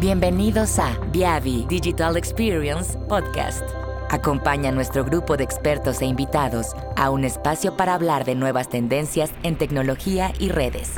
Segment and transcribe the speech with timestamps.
[0.00, 3.64] Bienvenidos a Viavi Digital Experience Podcast.
[4.10, 8.68] Acompaña a nuestro grupo de expertos e invitados a un espacio para hablar de nuevas
[8.68, 10.92] tendencias en tecnología y redes.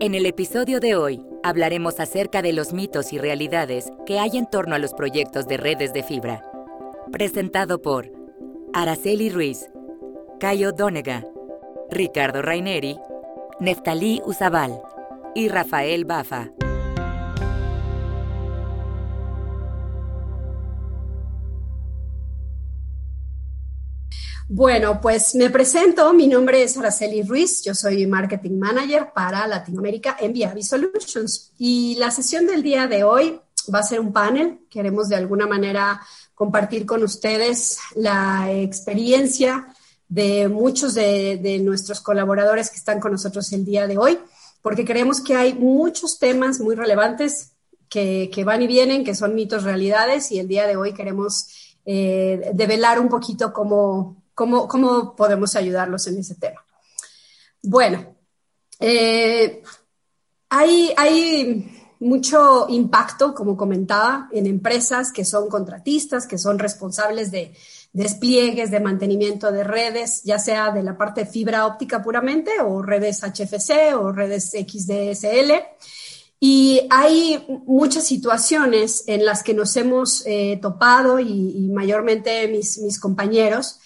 [0.00, 4.48] En el episodio de hoy hablaremos acerca de los mitos y realidades que hay en
[4.48, 6.42] torno a los proyectos de redes de fibra.
[7.12, 8.10] Presentado por
[8.72, 9.68] Araceli Ruiz,
[10.38, 11.26] Cayo Dónega,
[11.90, 12.96] Ricardo Raineri,
[13.58, 14.80] Neftalí Uzabal
[15.34, 16.50] y Rafael Bafa.
[24.48, 30.16] Bueno, pues me presento, mi nombre es Araceli Ruiz, yo soy Marketing Manager para Latinoamérica
[30.20, 31.52] en Viavi Solutions.
[31.58, 33.40] Y la sesión del día de hoy
[33.72, 36.00] va a ser un panel, queremos de alguna manera
[36.34, 39.68] compartir con ustedes la experiencia
[40.10, 44.18] de muchos de, nuestros colaboradores que están con nosotros el día de hoy,
[44.60, 47.52] porque creemos que hay muchos temas muy relevantes
[47.88, 52.50] que, van y vienen, que son mitos, realidades, y el día de hoy queremos eh,
[52.52, 56.64] develar un poquito cómo, ¿Cómo, podemos ayudarlos en ese tema?
[57.62, 58.16] Bueno,
[58.78, 59.62] eh,
[60.48, 67.54] hay, hay mucho impacto, como comentaba, en empresas que son contratistas, que son responsables de
[67.92, 73.22] despliegues, de mantenimiento de redes, ya sea de la parte fibra óptica puramente o redes
[73.22, 75.52] HFC o redes XDSL.
[76.38, 83.78] Y hay muchas situaciones en las que nos hemos eh, topado y, mayormente mis, compañeros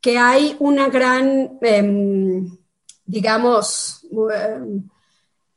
[0.00, 2.58] que hay una gran, em,
[3.06, 4.82] digamos, em,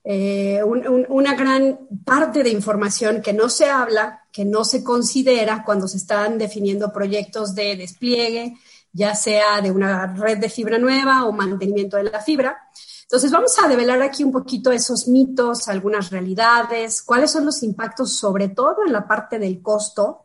[0.07, 5.87] eh, una gran parte de información que no se habla, que no se considera cuando
[5.87, 8.53] se están definiendo proyectos de despliegue,
[8.93, 12.55] ya sea de una red de fibra nueva o mantenimiento de la fibra.
[13.01, 18.15] Entonces vamos a develar aquí un poquito esos mitos, algunas realidades, cuáles son los impactos,
[18.15, 20.21] sobre todo en la parte del costo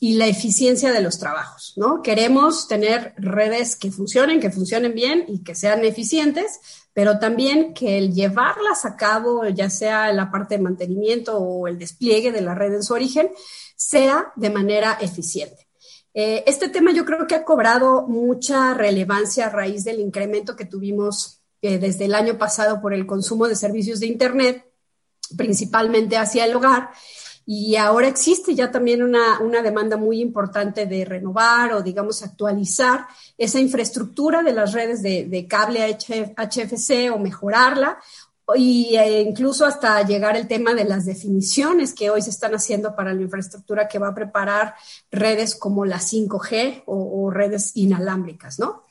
[0.00, 2.02] y la eficiencia de los trabajos, ¿no?
[2.02, 6.60] Queremos tener redes que funcionen, que funcionen bien y que sean eficientes,
[7.00, 11.78] pero también que el llevarlas a cabo, ya sea la parte de mantenimiento o el
[11.78, 13.30] despliegue de la red en su origen,
[13.74, 15.66] sea de manera eficiente.
[16.12, 20.66] Eh, este tema yo creo que ha cobrado mucha relevancia a raíz del incremento que
[20.66, 24.66] tuvimos eh, desde el año pasado por el consumo de servicios de Internet,
[25.38, 26.90] principalmente hacia el hogar,
[27.46, 33.06] y ahora existe ya también una, demanda muy importante de renovar o, digamos, actualizar
[33.36, 35.96] esa infraestructura de las redes de, cable
[36.36, 37.98] HFC o mejorarla
[38.56, 42.94] y e incluso hasta llegar el tema de las definiciones que hoy se están haciendo
[42.94, 44.74] para la infraestructura que va a preparar
[45.10, 48.84] redes como la 5G o, redes inalámbricas, ¿no?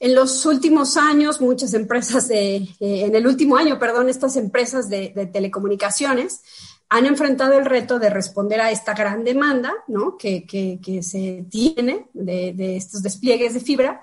[0.00, 4.88] En los últimos años, muchas empresas de, eh, en el último año, perdón, estas empresas
[4.88, 6.42] de, de telecomunicaciones
[6.90, 10.16] han enfrentado el reto de responder a esta gran demanda ¿no?
[10.16, 10.46] que,
[11.02, 14.00] se tiene de, estos despliegues de fibra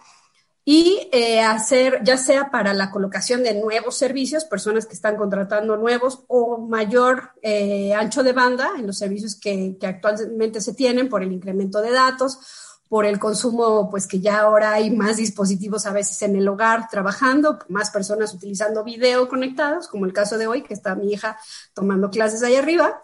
[0.67, 5.77] y eh, hacer, ya sea para la colocación de nuevos servicios, personas que están contratando
[5.77, 11.07] nuevos o mayor eh, ancho de banda en los servicios que, que actualmente se tienen
[11.07, 12.39] por el incremento de datos
[12.87, 16.87] por el consumo, pues que ya ahora hay más dispositivos a veces en el hogar
[16.89, 21.37] trabajando, más personas utilizando video conectados, como el caso de hoy, que está mi hija
[21.73, 23.03] tomando clases ahí arriba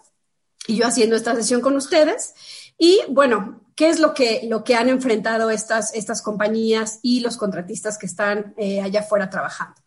[0.66, 2.34] y yo haciendo esta sesión con ustedes.
[2.78, 7.36] Y bueno, ¿qué es lo que, lo que han enfrentado estas, estas compañías y los
[7.36, 9.80] contratistas que están eh, allá afuera trabajando?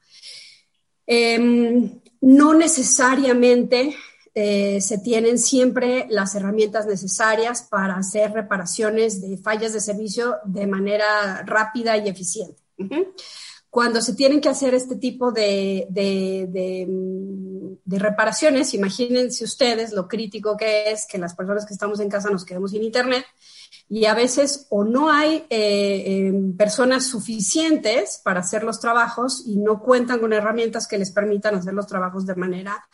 [1.07, 3.95] Em, no necesariamente
[4.37, 10.67] eh, se tienen siempre las herramientas necesarias para hacer reparaciones de fallas de servicio de
[10.67, 12.61] manera rápida y eficiente.
[13.69, 16.87] Cuando se tienen que hacer este tipo de, de,
[17.97, 22.43] reparaciones, imagínense ustedes lo crítico que es que las personas que estamos en casa nos
[22.43, 23.25] quedemos sin internet
[23.87, 29.55] y a veces o no hay eh, em, personas suficientes para hacer los trabajos y
[29.55, 32.85] no cuentan con herramientas que les permitan hacer los trabajos de manera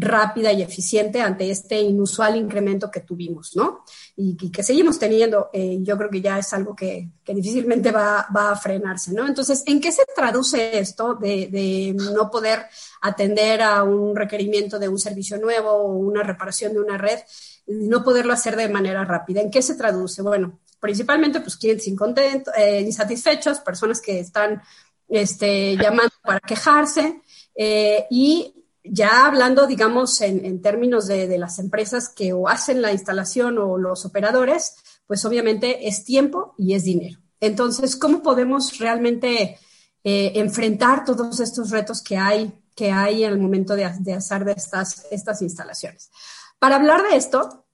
[0.00, 3.84] rápida y eficiente ante este inusual incremento que tuvimos, ¿no?
[4.16, 5.50] Y, que seguimos teniendo.
[5.52, 9.26] Eh, yo creo que ya es algo que, difícilmente va, a frenarse, ¿no?
[9.26, 12.66] Entonces, ¿en qué se traduce esto de, no poder
[13.02, 17.18] atender a un requerimiento de un servicio nuevo o una reparación de una red,
[17.66, 19.40] no poderlo hacer de manera rápida?
[19.40, 20.22] ¿En qué se traduce?
[20.22, 24.62] Bueno, principalmente, pues clientes incontentos, eh, insatisfechos, personas que están
[25.08, 27.20] este, llamando para quejarse.
[27.60, 28.57] Eh, y
[28.90, 34.04] ya hablando, digamos, en, términos de, las empresas que o hacen la instalación o los
[34.04, 34.74] operadores,
[35.06, 37.18] pues obviamente es tiempo y es dinero.
[37.40, 39.58] Entonces, ¿cómo podemos realmente
[40.04, 44.52] eh, enfrentar todos estos retos que hay, que hay en el momento de, hacer de
[44.52, 46.10] estas, estas instalaciones.
[46.58, 47.66] Para hablar de esto,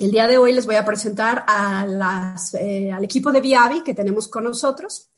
[0.00, 3.82] el día de hoy les voy a presentar a las, eh, al equipo de Viavi
[3.82, 5.10] que tenemos con nosotros.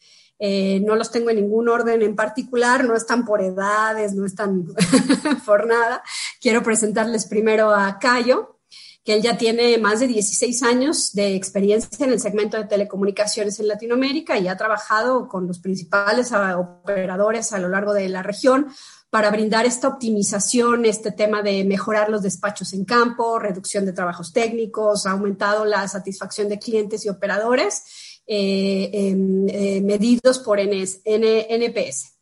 [0.43, 4.65] Eh, no los tengo en ningún orden en particular, no están por edades, no están
[5.47, 6.03] por nada.
[6.41, 8.57] Quiero presentarles primero a Cayo,
[9.05, 13.61] que él ya tiene más de 16 años de experiencia en el segmento de telecomunicaciones
[13.61, 18.69] en Latinoamérica y ha trabajado con los principales operadores a lo largo de la región
[19.11, 24.33] para brindar esta optimización, este tema de mejorar los despachos en campo, reducción de trabajos
[24.33, 27.83] técnicos, ha aumentado la satisfacción de clientes y operadores
[28.33, 32.13] eh, eh, medidos por NPS.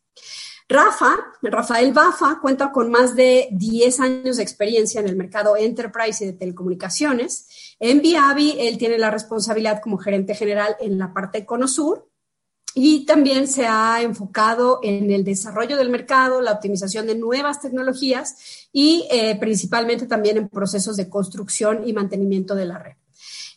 [0.66, 6.25] Rafa, Rafael Bafa, cuenta con más de 10 años de experiencia en el mercado enterprise
[6.25, 7.76] y de telecomunicaciones.
[7.78, 12.08] En Viavi, él tiene la responsabilidad como gerente general en la parte Conosur
[12.75, 18.69] y también se ha enfocado en el desarrollo del mercado, la optimización de nuevas tecnologías
[18.72, 22.97] y eh, principalmente también en procesos de construcción y mantenimiento de la red.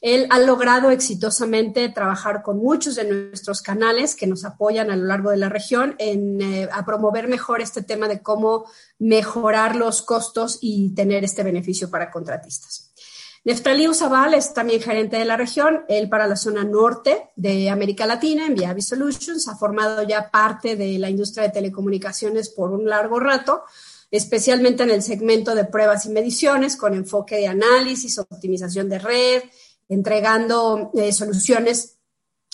[0.01, 5.06] Él ha logrado exitosamente trabajar con muchos de nuestros canales que nos apoyan a lo
[5.06, 8.65] largo de la región en, eh, a promover mejor este tema de cómo
[8.98, 12.92] mejorar los costos y tener este beneficio para contratistas.
[13.44, 18.06] Neftalí Usabal es también gerente de la región, él para la zona norte de América
[18.06, 22.88] Latina en Viavi Solutions, ha formado ya parte de la industria de telecomunicaciones por un
[22.88, 23.63] largo rato,
[24.12, 29.44] especialmente en el segmento de pruebas y mediciones con enfoque de análisis, optimización de red,
[29.91, 31.97] entregando eh, soluciones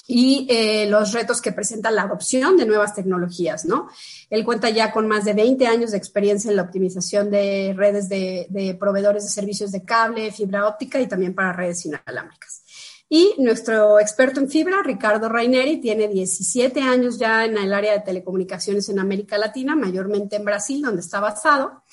[0.08, 3.90] y eh, los retos que presenta la adopción de nuevas tecnologías, ¿no?
[4.30, 8.10] Él cuenta ya con más de 20 años de experiencia en la optimización de redes
[8.10, 12.64] de, proveedores de servicios de cable, fibra óptica y también para redes inalámbricas.
[13.10, 18.00] Y nuestro experto en fibra, Ricardo Raineri, tiene 17 años ya en el área de
[18.00, 21.84] telecomunicaciones en América Latina, mayormente en Brasil, donde está basado.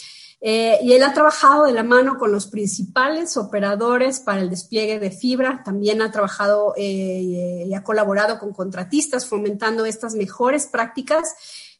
[0.46, 4.98] Eh, y él ha trabajado de la mano con los principales operadores para el despliegue
[4.98, 5.62] de fibra.
[5.64, 11.34] También ha trabajado eh, y ha colaborado con contratistas fomentando estas mejores prácticas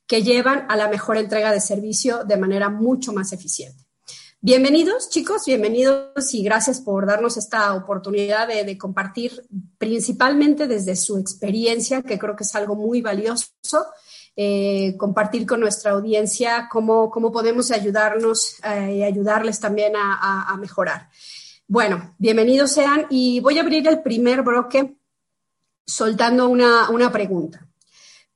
[0.06, 3.84] que llevan a la mejor entrega de servicio de manera mucho más eficiente.
[4.40, 9.46] Bienvenidos chicos, bienvenidos y gracias por darnos esta oportunidad de, de compartir
[9.76, 13.46] principalmente desde su experiencia, que creo que es algo muy valioso
[14.36, 21.08] eh, compartir con nuestra audiencia cómo, cómo podemos ayudarnos eh, y ayudarles también a, mejorar.
[21.68, 24.96] Bueno, bienvenidos sean y voy a abrir el primer bloque
[25.86, 27.64] soltando una, una pregunta.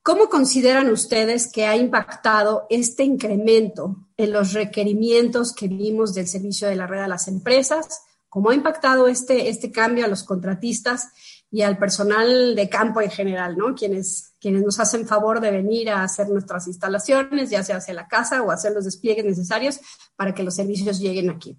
[0.01, 6.69] ¿Cómo consideran ustedes que ha impactado este incremento en los requerimientos que vimos del servicio
[6.69, 8.03] de la red a las empresas?
[8.29, 11.09] ¿Cómo ha impactado este, este cambio a los contratistas
[11.51, 13.73] y al personal de campo en general, ¿no?
[13.73, 18.07] Quienes, quienes nos hacen favor de venir a hacer nuestras instalaciones, ya sea hacia la
[18.07, 19.79] casa o hacer los despliegues necesarios
[20.15, 21.57] para que los servicios lleguen aquí.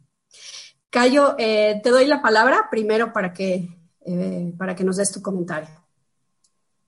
[0.90, 3.68] Cayo, eh, te doy la palabra primero para que,
[4.06, 5.68] eh, para que nos des tu comentario.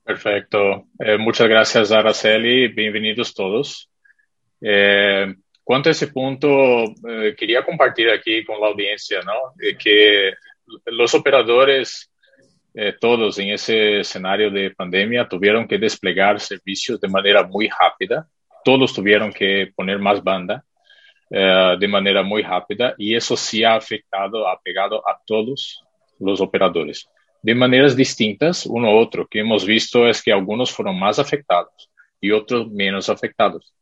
[0.05, 0.87] Perfecto.
[0.99, 2.69] Eh, muchas gracias, Araceli.
[2.69, 3.89] Bienvenidos todos.
[5.65, 6.49] cuanto a ese punto,
[7.37, 9.55] quería compartir aquí con la audiencia, ¿no?
[9.77, 10.35] que
[10.87, 12.12] los operadores
[12.75, 18.27] eh, todos en ese escenario de pandemia tuvieron que desplegar servicios de manera muy rápida.
[18.65, 20.65] Todos tuvieron que poner más banda
[21.31, 25.85] eh, de manera muy rápida y eso sí ha afectado, ha pegado a todos
[26.19, 27.09] los operadores
[27.43, 29.27] de maneras distintas uno a otro.
[29.27, 33.75] Que hemos visto es que algunos fueron más afectados y otros menos afectados.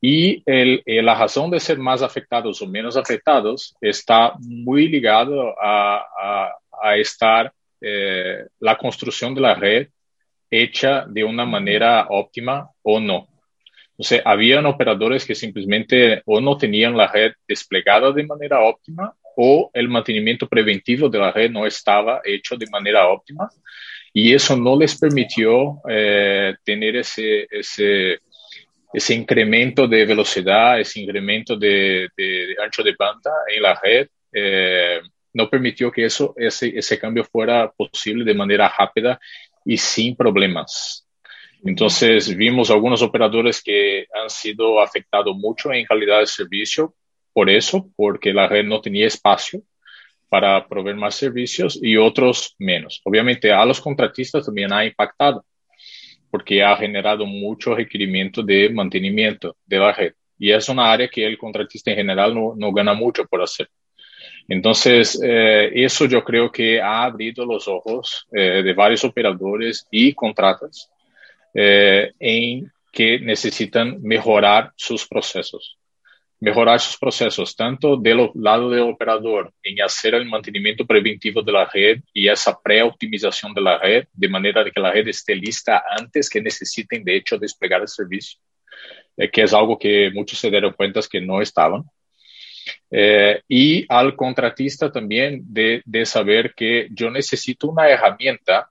[0.00, 5.54] Y el, eh, la razón de ser más afectados o menos afectados está muy ligado
[5.60, 9.88] a, a, a estar eh, la construcción de la red
[10.50, 13.28] hecha de una manera óptima o no.
[13.96, 19.14] O sea, habían operadores que simplemente o no tenían la red desplegada de manera óptima
[19.36, 23.48] o el mantenimiento preventivo de la red no estaba hecho de manera óptima
[24.12, 28.18] y eso no les permitió eh, tener ese, ese,
[28.92, 35.00] ese incremento de velocidad, ese incremento de, de, ancho de banda en la red eh,
[35.32, 39.20] no permitió que eso, ese, ese cambio fuera posible de manera rápida
[39.64, 41.06] y sin problemas.
[41.64, 46.94] Entonces vimos algunos operadores que han sido afectados mucho en calidad de servicio
[47.32, 49.62] por eso, porque la red no tenía espacio
[50.28, 53.00] para proveer más servicios y otros menos.
[53.04, 55.44] Obviamente a los contratistas también ha impactado
[56.30, 60.14] porque ha generado mucho requerimiento de mantenimiento de la red.
[60.38, 63.68] Y es una área que el contratista en general no, no gana mucho por hacer.
[64.50, 70.12] Entonces, eh, eso yo creo que ha abrido los ojos eh, de varios operadores y
[70.12, 70.90] contratas
[71.54, 75.76] eh, en que necesitan mejorar sus procesos.
[76.40, 81.66] mejorar sus procesos, tanto del lado del operador, en hacer el mantenimiento preventivo de la
[81.66, 85.84] red y esa pre-optimización de la red, de manera de que la red esté lista
[85.98, 88.40] antes que necesiten, de hecho, desplegar el servicio,
[89.32, 91.84] que es algo que muchos se dieron cuenta que no estaban.
[92.90, 98.68] Eh, y al contratista también de, de, saber que yo necesito una herramienta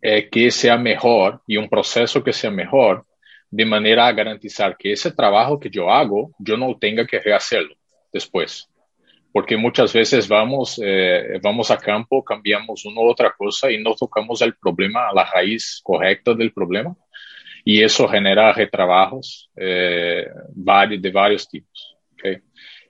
[0.00, 3.06] eh, que sea mejor y un proceso que sea mejor
[3.50, 7.76] de manera a garantizar que ese trabajo que yo hago, yo no tenga que rehacerlo
[8.12, 8.68] después.
[9.30, 13.94] Porque muchas veces vamos, eh, vamos a campo, cambiamos una u otra cosa y no
[13.94, 16.96] tocamos el problema, a la raíz correcta del problema.
[17.64, 20.26] Y eso genera retrabajos de
[21.12, 21.92] varios tipos.
[22.22, 22.38] ¿Okay?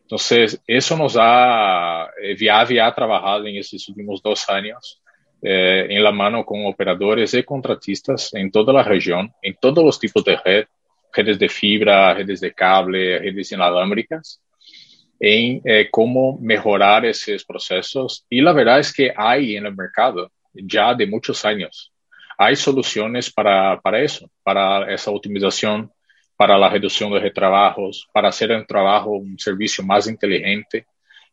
[0.03, 5.01] Entonces, eso nos ha, eh, Viavi ha trabajado en estos últimos dos años
[5.41, 9.99] eh, en la mano con operadores y contratistas en toda la región, en todos los
[9.99, 10.67] tipos de red,
[11.15, 14.43] redes de fibra, redes de cable, redes inalámbricas,
[15.19, 18.27] en eh, cómo mejorar esos procesos.
[18.29, 21.91] Y la verdad es que hay en el mercado ya de muchos años,
[22.37, 25.91] hay soluciones para, para eso, para esa optimización,
[26.43, 30.87] para la reducción de retrabajos, para hacer un trabajo, un servicio más inteligente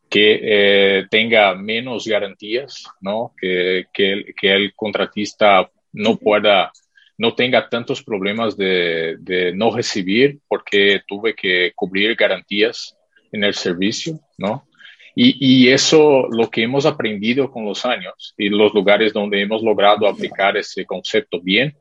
[0.08, 3.34] que eh, tenga menos garantías, ¿no?
[3.36, 6.72] Que, que, que, el contratista no pueda,
[7.18, 12.96] no tenga tantos problemas de, de, no recibir porque tuve que cubrir garantías
[13.32, 14.68] en el servicio, ¿no?
[15.16, 19.64] Y, y, eso lo que hemos aprendido con los años y los lugares donde hemos
[19.64, 21.76] logrado aplicar ese concepto bien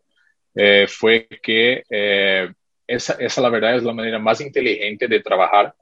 [0.55, 2.49] eh, fue que eh,
[2.89, 5.75] esa, esa, la verdad, es la manera más inteligente de trabajar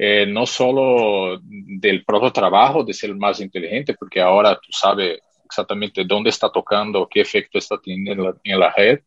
[0.00, 6.04] eh, no solo del propio trabajo de ser más inteligente, porque ahora tú sabes exactamente
[6.04, 9.00] dónde está tocando, qué efecto está teniendo en la, red,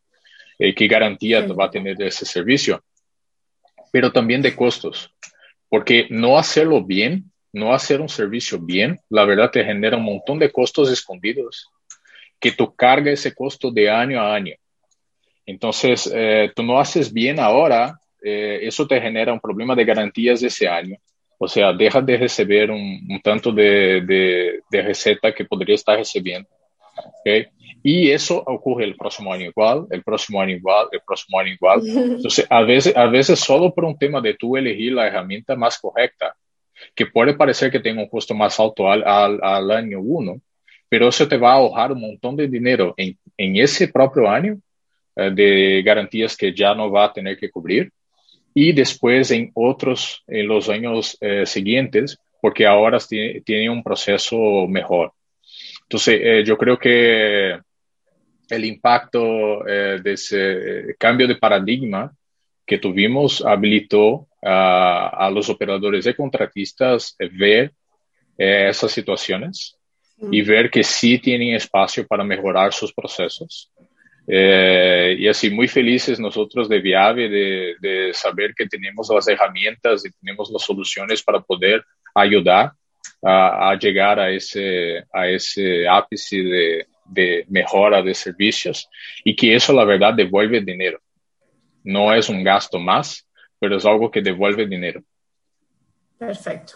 [0.58, 2.84] eh, qué garantía va a tener ese servicio,
[3.90, 5.10] pero también de costos,
[5.70, 10.38] porque no hacerlo bien, no hacer un servicio bien, la verdad te genera un montón
[10.38, 11.70] de costos escondidos,
[12.38, 14.56] que tú cargas ese costo de año a año.
[15.52, 20.42] Entonces, eh, tú no haces bien ahora, eh, eso te genera un problema de garantías
[20.42, 20.96] ese año.
[21.36, 24.00] O sea, dejas de recibir un, tanto de,
[24.70, 26.48] de, receta que podría estar recibiendo.
[27.20, 27.48] ¿okay?
[27.82, 31.82] Y eso ocurre el próximo año igual, el próximo año igual, el próximo año igual.
[31.86, 35.78] Entonces, a veces, a veces solo por un tema de tú elegir la herramienta más
[35.78, 36.34] correcta,
[36.94, 40.40] que puede parecer que tenga un costo más alto al, al, al año uno,
[40.88, 44.58] pero eso te va a ahorrar un montón de dinero en, en ese propio año
[45.14, 47.92] de garantías que ya no va a tener que cubrir.
[48.54, 55.12] Y después en otros, en los años eh, siguientes, porque ahora tiene, un proceso mejor.
[55.82, 57.58] Entonces, eh, yo creo que
[58.48, 62.12] el impacto eh, de ese cambio de paradigma
[62.66, 67.72] que tuvimos habilitó a, a los operadores y contratistas ver
[68.36, 69.76] esas situaciones
[70.30, 73.70] y ver que sí tienen espacio para mejorar sus procesos
[74.26, 80.04] eh, y así muy felices nosotros de Viave de, de, saber que tenemos las herramientas
[80.06, 82.72] y tenemos las soluciones para poder ayudar
[83.22, 88.88] a, a llegar a ese, a ese ápice de, de, mejora de servicios
[89.24, 91.00] y que eso la verdad devuelve dinero.
[91.84, 95.02] No es un gasto más, pero es algo que devuelve dinero.
[96.18, 96.74] Perfecto.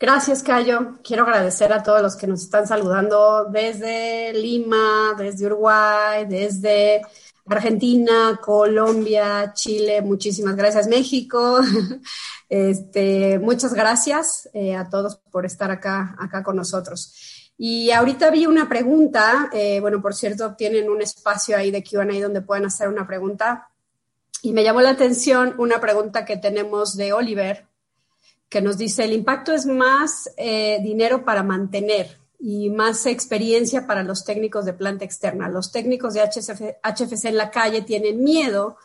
[0.00, 0.98] Gracias, Cayo.
[1.02, 7.02] Quiero agradecer a todos los que nos están saludando desde Lima, desde Uruguay, desde
[7.44, 10.00] Argentina, Colombia, Chile.
[10.02, 11.60] Muchísimas gracias, México.
[12.50, 17.52] Este, muchas gracias eh, a todos por estar acá, acá con nosotros.
[17.58, 19.50] Y ahorita vi una pregunta.
[19.52, 23.68] Eh, bueno, por cierto, tienen un espacio ahí de QA donde pueden hacer una pregunta.
[24.40, 27.68] Y me llamó la atención una pregunta que tenemos de Oliver
[28.48, 34.02] que nos dice, el impacto es más eh, dinero para mantener y más experiencia para
[34.02, 35.48] los técnicos de planta externa.
[35.48, 38.76] Los técnicos de HFC en la calle tienen miedo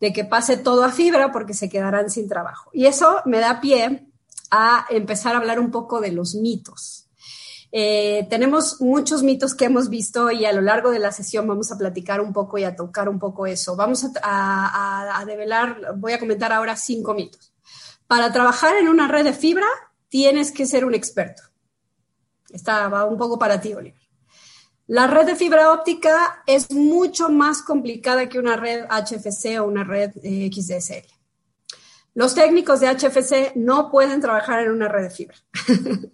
[0.00, 2.70] de que pase todo a fibra porque se quedarán sin trabajo.
[2.72, 4.06] Y eso me da pie
[4.50, 7.08] a empezar a hablar un poco de los mitos.
[7.72, 11.72] Eh, tenemos muchos mitos que hemos visto y a lo largo de la sesión vamos
[11.72, 13.76] a platicar un poco y a tocar un poco eso.
[13.76, 17.55] Vamos a, a develar, voy a comentar ahora cinco mitos.
[18.06, 19.66] Para trabajar en una red de fibra
[20.08, 21.42] tienes que ser un experto.
[22.50, 24.00] Esta va un poco para ti, Oliver.
[24.86, 29.82] La red de fibra óptica es mucho más complicada que una red HFC o una
[29.82, 31.12] red eh, XDSL.
[32.14, 35.36] Los técnicos de HFC no pueden trabajar en una red de fibra.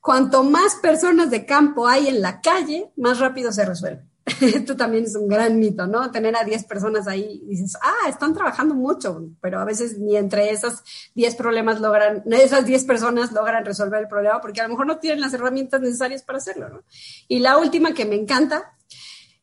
[0.00, 4.07] Cuanto más personas de campo hay en la calle, más rápido se resuelve.
[4.40, 6.10] Esto también es un gran mito, ¿no?
[6.10, 10.16] Tener a 10 personas ahí y dices, ah, están trabajando mucho, pero a veces ni
[10.16, 10.82] entre esas
[11.14, 14.98] 10 problemas logran, esas 10 personas logran resolver el problema porque a lo mejor no
[14.98, 16.82] tienen las herramientas necesarias para hacerlo, ¿no?
[17.26, 18.76] Y la última que me encanta,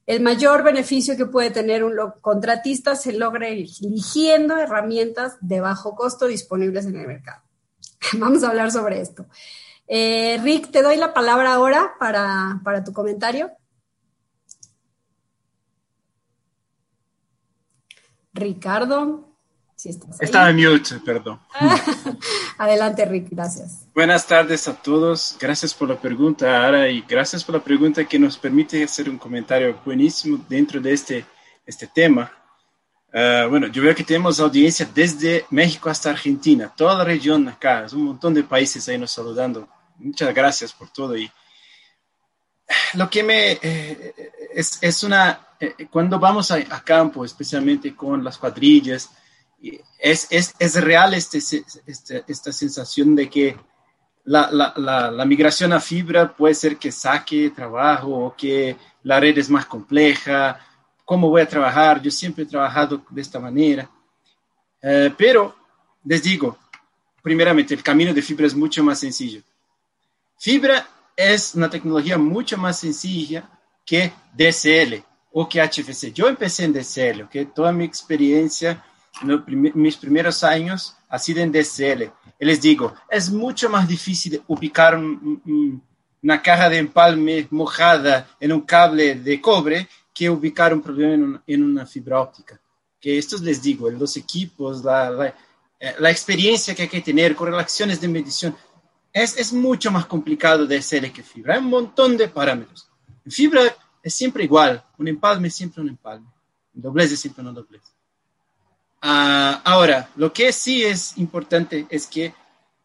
[0.05, 6.27] el mayor beneficio que puede tener un contratista se logra eligiendo herramientas de bajo costo
[6.27, 7.41] disponibles en el mercado.
[8.19, 9.25] Vamos a hablar sobre esto.
[9.87, 13.51] Eh, Rick, te doy la palabra ahora para, para tu comentario.
[18.35, 19.27] Ricardo,
[19.75, 21.39] si estás Estaba en mute, perdón.
[22.57, 23.87] Adelante, Rick, gracias.
[23.93, 25.37] Buenas tardes a todos.
[25.39, 29.17] Gracias por la pregunta, Ara, y gracias por la pregunta que nos permite hacer un
[29.17, 31.25] comentario buenísimo dentro de este,
[31.65, 32.31] este tema.
[33.13, 37.85] Ah, bueno, yo veo que tenemos audiencia desde México hasta Argentina, toda la región acá,
[37.85, 39.69] es un montón de países ahí nos saludando.
[39.97, 41.15] Muchas gracias por todo.
[41.15, 41.31] Y
[42.95, 44.13] lo que me eh,
[44.53, 49.11] es, es, una, eh, cuando vamos a, campo, especialmente con las cuadrillas,
[49.99, 53.57] es, es, es real este, este, esta sensación de que
[54.25, 59.37] la, la, la, migración a fibra puede ser que saque trabajo o que la red
[59.37, 60.59] es más compleja,
[61.03, 63.89] cómo voy a trabajar, yo siempre he trabajado de esta manera,
[64.81, 65.55] eh, pero
[66.03, 66.57] les digo,
[67.21, 69.41] primeramente, el camino de fibra es mucho más sencillo.
[70.37, 73.49] Fibra es una tecnología mucho más sencilla
[73.85, 75.03] que DSL
[75.37, 76.13] o que HFC.
[76.13, 77.53] Yo empecé en DSL, ¿ok?
[77.53, 78.81] Toda mi experiencia,
[79.21, 82.09] en mis primeros años, ha sido en DSL.
[82.39, 88.61] Y les digo, es mucho más difícil ubicar una caja de empalme mojada en un
[88.61, 92.57] cable de cobre que ubicar un problema en una, fibra óptica.
[92.97, 95.27] Que esto les digo, los equipos, la, la,
[95.77, 98.55] eh, la experiencia que hay que tener, correlaciones de medición,
[99.11, 101.55] es, es mucho más complicado de hacer que fibra.
[101.55, 102.87] Hay un montón de parámetros.
[103.25, 103.75] En fibra
[104.05, 104.85] es siempre igual.
[104.99, 106.27] Un empalme es siempre un empalme.
[106.75, 107.81] Un doblez es siempre un doblez.
[109.01, 112.31] Uh, ahora, lo que sí es importante es que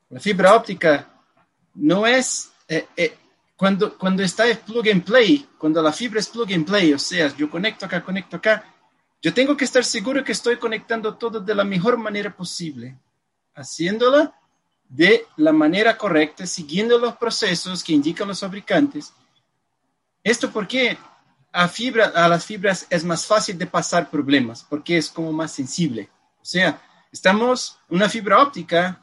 [0.09, 1.09] la fibra óptica
[1.75, 3.18] no es, eh, eh,
[3.55, 7.37] cuando, cuando está plug and play, cuando la fibra es plug and play, o sea,
[7.37, 8.64] yo conecto acá, conecto acá,
[9.21, 12.99] yo tengo que estar seguro que estoy conectando todo de la mejor manera posible,
[13.55, 14.35] haciéndola
[14.88, 19.12] de la manera correcta, siguiendo los procesos que indican los fabricantes.
[20.23, 20.99] Esto porque
[21.53, 25.53] a, fibra, a las fibras es más fácil de pasar problemas, porque es como más
[25.53, 26.09] sensible.
[26.41, 26.81] O sea,
[27.13, 29.01] estamos, una fibra óptica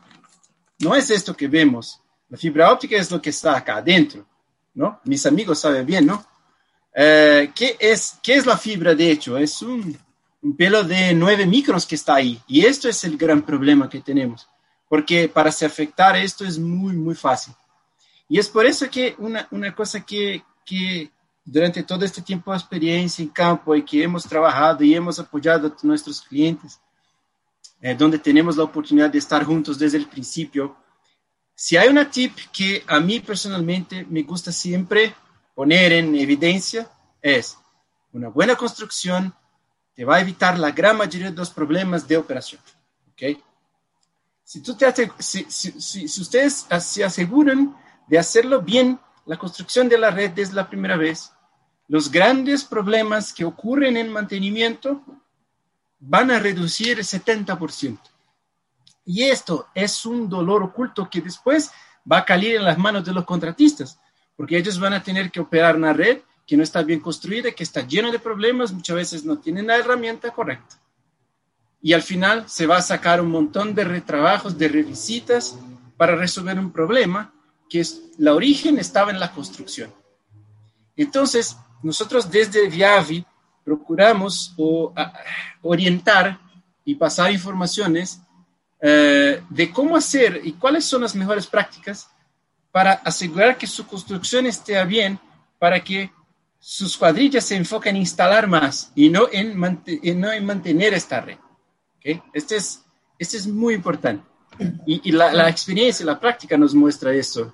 [0.80, 2.02] no es esto que vemos.
[2.30, 4.26] La fibra óptica es lo que está acá adentro,
[4.74, 5.00] ¿no?
[5.06, 6.26] Mis amigos saben bien, ¿no?
[6.94, 9.38] Eh, ¿qué, es, ¿Qué es la fibra, de hecho?
[9.38, 9.98] Es un,
[10.42, 12.42] un pelo de 9 micros que está ahí.
[12.48, 14.48] Y esto es el gran problema que tenemos
[14.88, 17.54] porque para se afectar esto es muy, muy fácil.
[18.30, 21.10] Y es por eso que una, una cosa que, que
[21.50, 25.68] durante todo este tiempo de experiencia en campo y que hemos trabajado y hemos apoyado
[25.68, 26.80] a nuestros clientes,
[27.82, 30.76] eh, donde tenemos la oportunidad de estar juntos desde el principio,
[31.56, 35.16] si hay una tip que a mí personalmente me gusta siempre
[35.56, 36.88] poner en evidencia,
[37.22, 37.58] es
[38.12, 39.34] una buena construcción
[39.96, 42.62] te va a evitar la gran mayoría de los problemas de operación.
[43.12, 43.42] ¿okay?
[44.44, 47.76] Si, tú te si, si, si, ustedes se aseguran
[48.08, 51.32] de hacerlo bien, la construcción de la red desde la primera vez,
[51.88, 55.04] los grandes problemas que ocurren en mantenimiento
[56.00, 58.00] van a reducir el 70%.
[59.06, 61.72] Y esto es un dolor oculto que después
[62.10, 64.00] va a caer en las manos de los contratistas,
[64.36, 67.64] porque ellos van a tener que operar una red que no está bien construida, que
[67.64, 70.78] está llena de problemas, muchas veces no tienen la herramienta correcta
[71.82, 75.58] y al final se va a sacar un montón de retrabajos, de revisitas
[75.96, 77.34] para resolver un problema
[77.70, 79.94] que es la origen estaba en la construcción.
[80.96, 83.26] Entonces, nosotros desde Viavi
[83.64, 84.56] procuramos
[85.62, 86.40] orientar
[86.86, 88.22] y pasar informaciones
[88.80, 92.10] eh, de cómo hacer y cuáles son las mejores prácticas
[92.72, 95.20] para asegurar que su construcción esté bien,
[95.58, 96.12] para que
[96.60, 101.38] sus cuadrillas se enfoquen en instalar más y no en, no en mantener esta red.
[102.34, 102.84] Este, es,
[103.18, 104.24] este es muy importante.
[104.86, 107.54] Y, la, la, experiencia, la práctica nos muestra eso.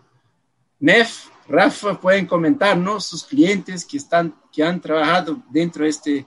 [0.79, 6.25] Nef, Rafa, pueden comentarnos sus clientes que, están, que han trabajado dentro de este,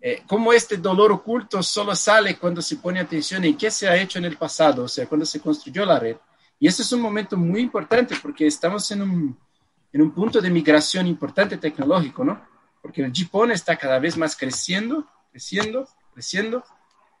[0.00, 3.94] eh, cómo este dolor oculto solo sale cuando se pone atención en qué se ha
[3.94, 6.16] hecho en el pasado, o sea, cuando se construyó la red.
[6.58, 9.38] Y este es un momento muy importante porque estamos en un,
[9.92, 12.40] en un punto de migración importante tecnológico, ¿no?
[12.80, 16.64] Porque el GPON está cada vez más creciendo, creciendo, creciendo,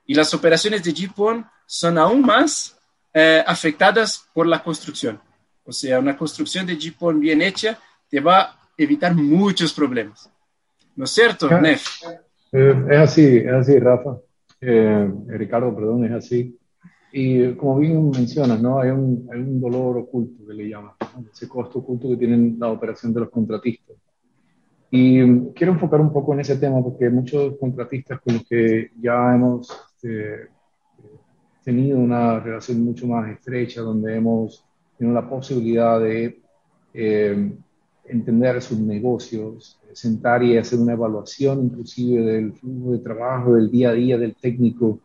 [0.06, 2.78] y las operaciones de GPON son aún más
[3.12, 5.20] eh, afectadas por la construcción.
[5.64, 10.30] O sea, una construcción de GPON bien hecha te va a evitar muchos problemas.
[10.96, 11.86] ¿No es cierto, Nef?
[12.52, 14.18] Eh, es así, es así, Rafa.
[14.60, 16.56] Eh, Ricardo, perdón, es así.
[17.12, 18.80] Y como bien mencionas, ¿no?
[18.80, 20.92] Hay un, hay un dolor oculto que le llaman,
[21.32, 23.96] ese costo oculto que tienen la operación de los contratistas.
[24.90, 29.34] Y quiero enfocar un poco en ese tema porque muchos contratistas con los que ya
[29.34, 30.48] hemos este,
[31.64, 34.64] tenido una relación mucho más estrecha, donde hemos
[34.96, 36.40] tenido la posibilidad de
[36.92, 37.52] eh,
[38.06, 43.90] entender sus negocios, sentar y hacer una evaluación inclusive del flujo de trabajo, del día
[43.90, 45.00] a día del técnico,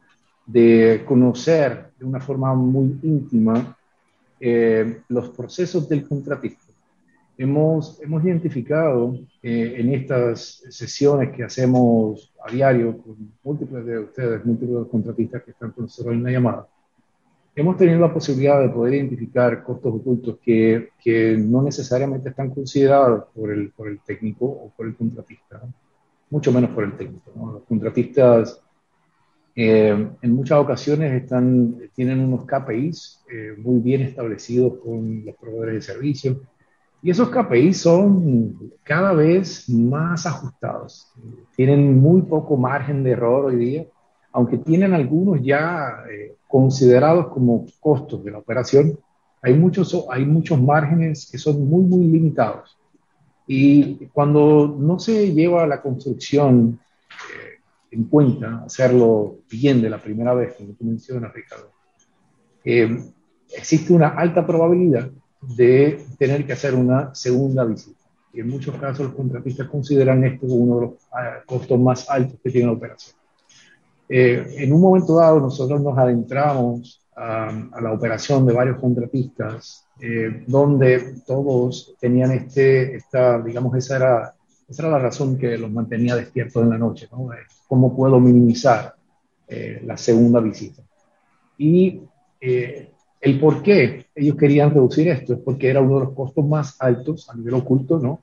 [0.45, 3.77] de conocer de una forma muy íntima
[4.39, 6.65] eh, los procesos del contratista.
[7.37, 14.45] Hemos, hemos identificado eh, en estas sesiones que hacemos a diario con múltiples de ustedes,
[14.45, 16.67] múltiples contratistas que están con nosotros en la llamada,
[17.59, 23.25] hemos tenido la posibilidad de poder identificar costos ocultos que, que no necesariamente están considerados
[23.35, 25.61] por el, por el técnico o por el contratista,
[26.29, 27.31] mucho menos por el técnico.
[27.35, 28.61] Los contratistas
[29.55, 35.75] eh, en muchas ocasiones están, tienen unos KPIs eh, muy bien establecidos con los proveedores
[35.75, 36.37] de servicios
[37.01, 41.11] y esos KPIs son cada vez más ajustados.
[41.55, 43.85] Tienen muy poco margen de error hoy día,
[44.39, 48.97] aunque tienen algunos ya eh, considerados como costos de la operación,
[49.41, 52.79] hay muchos, hay muchos márgenes que son muy, muy limitados.
[53.45, 56.79] Y cuando no se lleva la construcción
[57.11, 57.59] eh,
[57.91, 61.71] en cuenta, hacerlo bien de la primera vez, como tú mencionas, Ricardo,
[62.63, 62.97] eh,
[63.57, 65.09] existe una alta probabilidad
[65.41, 67.99] de tener que hacer una segunda visita.
[68.31, 72.39] Y en muchos casos los contratistas consideran esto uno de los ah, costos más altos
[72.41, 73.18] que tiene la operación.
[74.11, 80.43] Eh, en un momento dado nosotros nos adentramos a, la operación de varios contratistas, eh,
[80.47, 84.35] donde todos tenían este, esta, digamos, esa era,
[84.67, 87.29] esa era la razón que los mantenía despiertos en la noche, ¿no?
[87.67, 88.95] ¿Cómo puedo minimizar
[89.47, 90.81] eh, la segunda visita?
[91.57, 92.01] Y
[92.39, 96.77] el por qué ellos querían reducir esto es porque era uno de los costos más
[96.79, 98.21] altos a nivel oculto, ¿no?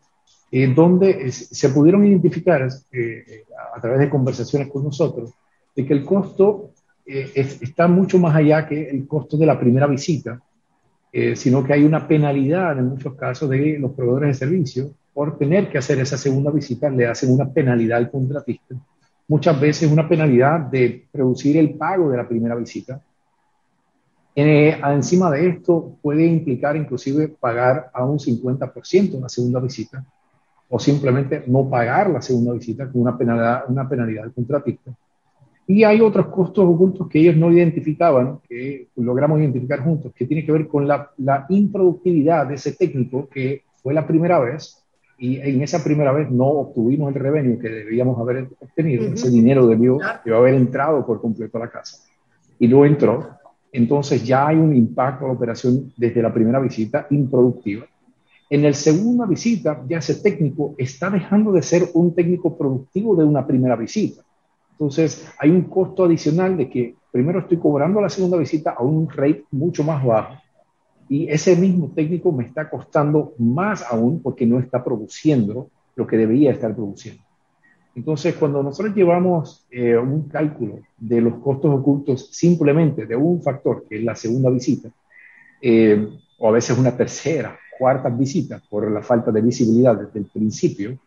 [0.75, 5.35] donde se pudieron identificar a través de conversaciones con nosotros
[5.77, 6.71] de que el costo
[7.05, 10.41] eh, está mucho más allá que el costo de la primera visita,
[11.13, 15.39] eh, sino que hay una penalidad en muchos casos de los proveedores de servicio por
[15.39, 18.75] tener que hacer esa segunda visita, le hacen una penalidad al contratista.
[19.29, 23.01] Muchas veces una penalidad de reducir el pago de la primera visita.
[24.35, 30.05] Eh, encima de esto puede implicar inclusive pagar a un 50% la segunda visita
[30.69, 34.93] o simplemente no pagar la segunda visita con una penalidad, una penalidad al contratista.
[35.69, 40.47] Y hay otros costos ocultos que ellos no identificaban, que logramos identificar juntos, que tiene
[40.47, 44.87] que ver con la, la improductividad de ese técnico que fue la primera vez
[45.19, 49.05] y en esa primera vez no obtuvimos el revenue que debíamos haber obtenido.
[49.05, 51.99] Ese dinero debió, debió, haber entrado por completo a la casa
[52.59, 53.31] y no entró.
[53.73, 57.87] Entonces ya hay un impacto a la operación desde la primera visita improductiva.
[58.49, 63.25] En la segunda visita ya ese técnico está dejando de ser un técnico productivo de
[63.25, 64.23] una primera visita
[64.79, 69.09] entonces, hay un costo adicional de que primero estoy cobrando la segunda visita a un
[69.09, 70.35] rate mucho más bajo
[71.09, 76.19] y ese mismo técnico me está costando más aún porque no está produciendo lo que
[76.19, 77.23] debería estar produciendo.
[77.95, 83.87] Entonces, cuando nosotros llevamos eh, un cálculo de los costos ocultos simplemente de un factor,
[83.89, 84.91] que es la segunda visita,
[85.63, 86.07] eh,
[86.39, 90.99] o a veces una tercera, cuarta visita, por la falta de visibilidad desde el principio,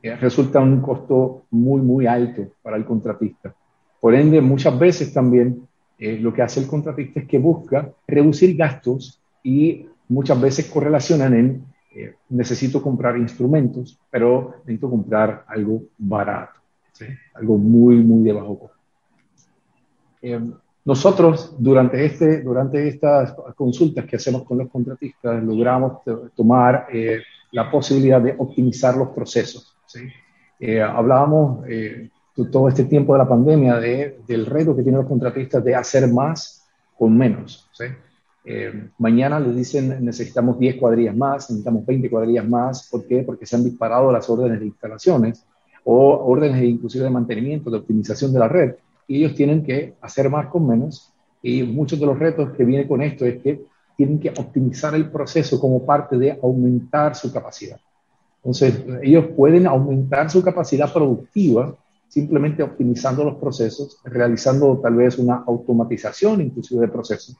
[0.00, 3.52] eh, resulta un costo muy, muy alto para el contratista.
[4.00, 5.66] Por ende, muchas veces también
[5.98, 11.34] eh, lo que hace el contratista es que busca reducir gastos y muchas veces correlacionan
[11.34, 11.64] en
[11.96, 16.60] eh, necesito comprar instrumentos, pero necesito comprar algo barato,
[17.34, 18.78] algo muy, muy de bajo costo.
[20.84, 26.02] nosotros, durante, este, durante estas consultas que hacemos con los contratistas, logramos
[26.36, 26.86] tomar
[27.52, 29.76] la posibilidad de optimizar los procesos.
[29.86, 30.00] ¿sí?
[30.60, 32.10] Eh, hablábamos eh,
[32.50, 36.08] todo este tiempo de la pandemia de, del reto que tienen los contratistas de hacer
[36.08, 37.68] más con menos.
[37.72, 37.84] ¿sí?
[38.44, 42.88] Eh, mañana les dicen necesitamos 10 cuadrillas más, necesitamos 20 cuadrillas más.
[42.90, 43.22] ¿Por qué?
[43.22, 45.44] Porque se han disparado las órdenes de instalaciones
[45.84, 48.76] o órdenes inclusive de mantenimiento, de optimización de la red.
[49.06, 51.12] Y ellos tienen que hacer más con menos.
[51.42, 53.64] Y muchos de los retos que vienen con esto es que
[53.98, 57.80] tienen que optimizar el proceso como parte de aumentar su capacidad.
[58.36, 61.74] Entonces, ellos pueden aumentar su capacidad productiva
[62.06, 67.36] simplemente optimizando los procesos, realizando tal vez una automatización inclusive de procesos,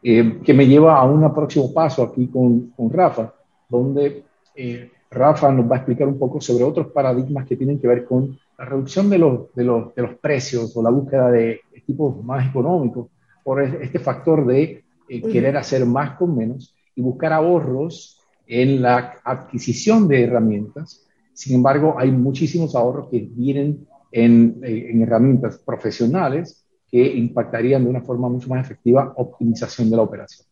[0.00, 3.34] eh, que me lleva a un próximo paso aquí con, con Rafa,
[3.68, 4.22] donde
[4.54, 8.04] eh, Rafa nos va a explicar un poco sobre otros paradigmas que tienen que ver
[8.04, 12.22] con la reducción de los, de los, de los precios o la búsqueda de equipos
[12.24, 13.08] más económicos
[13.42, 19.20] por este factor de eh, querer hacer más con menos y buscar ahorros en la
[19.24, 21.06] adquisición de herramientas.
[21.32, 27.90] Sin embargo, hay muchísimos ahorros que vienen en, eh, en herramientas profesionales que impactarían de
[27.90, 30.46] una forma mucho más efectiva optimización de la operación.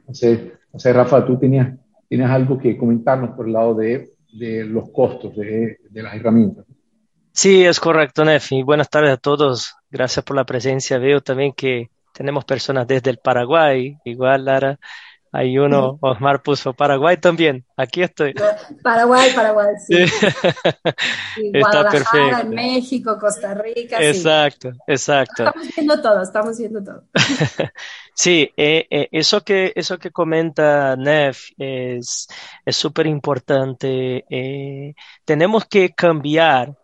[0.00, 4.64] Entonces, no sé, Rafa, tú tenías, tienes algo que comentarnos por el lado de, de
[4.64, 6.64] los costos de, de, las herramientas.
[7.32, 8.62] Sí, es correcto, Nefi.
[8.62, 9.74] Buenas tardes a todos.
[9.90, 10.98] Gracias por la presencia.
[10.98, 14.78] Veo también que tenemos personas desde el Paraguay, igual Lara.
[15.34, 17.64] Hay uno, Osmar puso Paraguay también.
[17.74, 18.34] Aquí estoy.
[18.82, 19.94] Paraguay, Paraguay, sí.
[21.54, 22.38] Está perfecto.
[22.42, 23.96] en México, Costa Rica.
[23.98, 24.78] Exacto, sí.
[24.88, 25.44] exacto.
[25.46, 27.04] Estamos viendo todo, estamos viendo todo.
[28.14, 32.28] sí, eh, eh, eso, que, eso que comenta Nef es
[32.66, 34.26] súper importante.
[34.28, 34.94] Eh,
[35.24, 36.76] tenemos que cambiar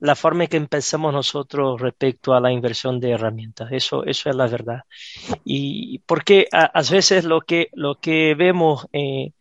[0.00, 3.68] la forma en que empezamos nosotros respecto a la inversión de herramientas.
[3.72, 4.80] Eso, eso es la verdad.
[5.44, 9.32] Y porque a, a veces lo que, lo que vemos eh,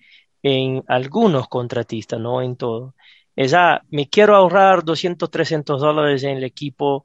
[0.44, 2.96] en algunos contratistas, no en todo,
[3.36, 7.04] es, ah, me quiero ahorrar 200, 300 dólares en el equipo,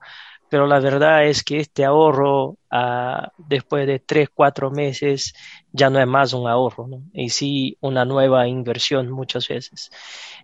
[0.48, 5.32] pero la verdad es que este ahorro ah, después de 3, 4 meses
[5.72, 7.02] ya no es más un ahorro, ¿no?
[7.12, 9.90] y sí una nueva inversión muchas veces.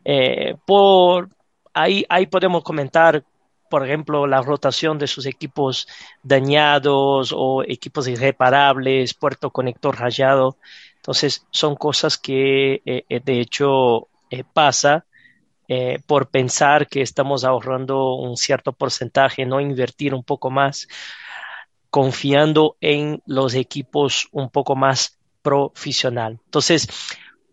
[0.04, 1.30] Eh, por,
[1.76, 3.24] ahí, podemos comentar,
[3.70, 5.86] por ejemplo, la rotación de sus equipos
[6.22, 10.56] dañados o equipos irreparables, puerto conector rayado.
[10.96, 15.06] Entonces, son cosas que eh, de hecho eh, pasa
[15.68, 20.88] eh, por pensar que estamos ahorrando un cierto porcentaje, no invertir un poco más,
[21.90, 26.40] confiando en los equipos un poco más profesional.
[26.44, 26.88] Entonces,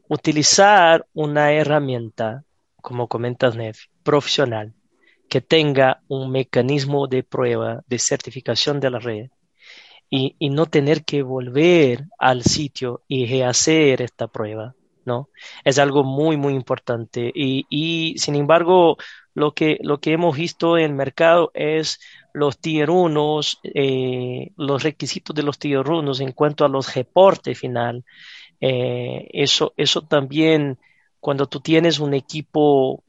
[0.07, 2.43] utilizar una herramienta,
[2.81, 4.73] como comentas, Nev, profesional
[5.29, 9.29] que tenga un mecanismo de prueba, de certificación de la red
[10.09, 15.29] y, no tener que volver al sitio y rehacer esta prueba, ¿no?
[15.63, 17.31] Es algo muy, muy importante.
[17.33, 18.97] Y, y sin embargo,
[19.33, 21.99] lo que, lo que hemos visto en el mercado es
[22.33, 27.57] los tier 1, eh, los requisitos de los tier 1 en cuanto a los reportes
[27.57, 28.05] final.
[28.61, 30.77] Eh, eso, eso también,
[31.19, 33.03] cuando tú tienes un equipo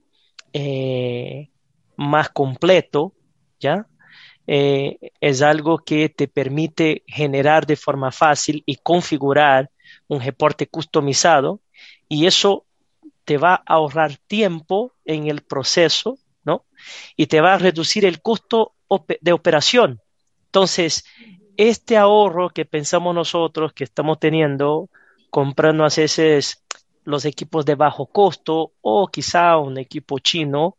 [0.54, 1.50] eh,
[1.96, 3.12] más completo,
[3.60, 3.86] ¿ya?
[4.46, 9.70] Eh, es algo que te permite generar de forma fácil y configurar
[10.06, 11.60] un reporte customizado
[12.08, 12.66] y eso
[13.24, 16.64] te va a ahorrar tiempo en el proceso, ¿no?
[17.16, 18.74] Y te va a reducir el costo
[19.20, 20.00] de operación.
[20.46, 21.04] Entonces,
[21.56, 24.88] este ahorro que pensamos nosotros que estamos teniendo
[25.30, 26.62] comprando a veces
[27.04, 30.76] los equipos de bajo costo o quizá un equipo chino,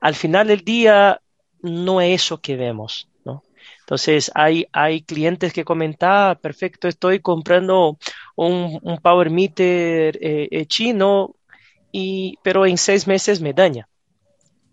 [0.00, 1.20] al final del día
[1.62, 3.42] no es eso que vemos, ¿no?
[3.80, 7.98] Entonces hay, hay clientes que comentan, ah, perfecto, estoy comprando
[8.36, 11.36] un, power meter eh, eh, chino,
[11.92, 13.88] y, pero en seis meses me daña.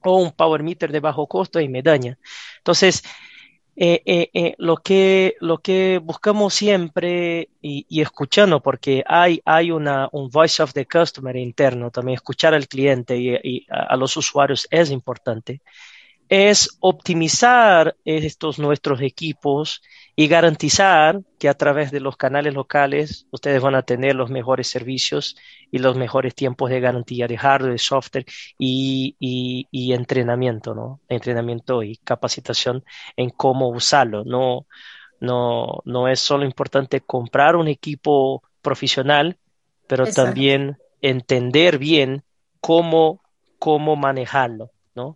[0.03, 2.19] O un power meter de bajo costo y me daña.
[2.57, 3.03] Entonces,
[3.77, 9.71] eh, eh, eh, lo, que, lo que buscamos siempre y, y, escuchando, porque hay, hay
[9.71, 13.97] una, un voice of the customer interno, también escuchar al cliente y, y a, a,
[13.97, 15.61] los usuarios es importante,
[16.29, 19.81] es optimizar estos nuestros equipos
[20.15, 24.67] y garantizar que a través de los canales locales ustedes van a tener los mejores
[24.69, 25.35] servicios
[25.71, 28.25] y los mejores tiempos de garantía de hardware, de software
[28.57, 31.01] y, y, y entrenamiento, ¿no?
[31.09, 32.83] Entrenamiento y capacitación
[33.17, 34.23] en cómo usarlo.
[34.23, 34.65] No,
[35.19, 39.37] no, no es solo importante comprar un equipo profesional,
[39.87, 40.23] pero Exacto.
[40.23, 42.23] también entender bien
[42.61, 43.21] cómo,
[43.59, 44.71] cómo manejarlo.
[44.95, 45.15] ¿No?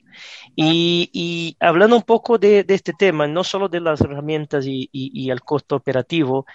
[0.56, 4.90] Y, y, hablando un poco de, de, este tema, no solo de las herramientas y,
[4.92, 6.46] y, y, el costo operativo,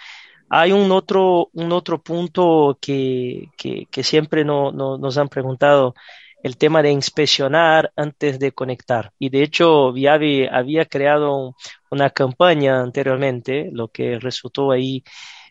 [0.48, 5.94] hay un otro, un otro punto que, que, que siempre no, no, nos han preguntado,
[6.44, 9.12] el tema de inspeccionar antes de conectar.
[9.18, 11.56] Y de hecho, Viavi había creado
[11.90, 15.02] una campaña anteriormente, lo que resultó ahí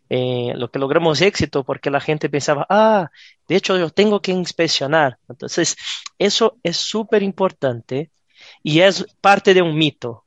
[0.10, 3.10] eh, lo que logramos éxito porque la gente pensaba, ah,
[3.48, 5.18] de hecho yo tengo que inspeccionar.
[5.30, 5.76] Entonces,
[6.18, 8.12] eso es súper importante
[8.62, 10.24] y es parte de un mito.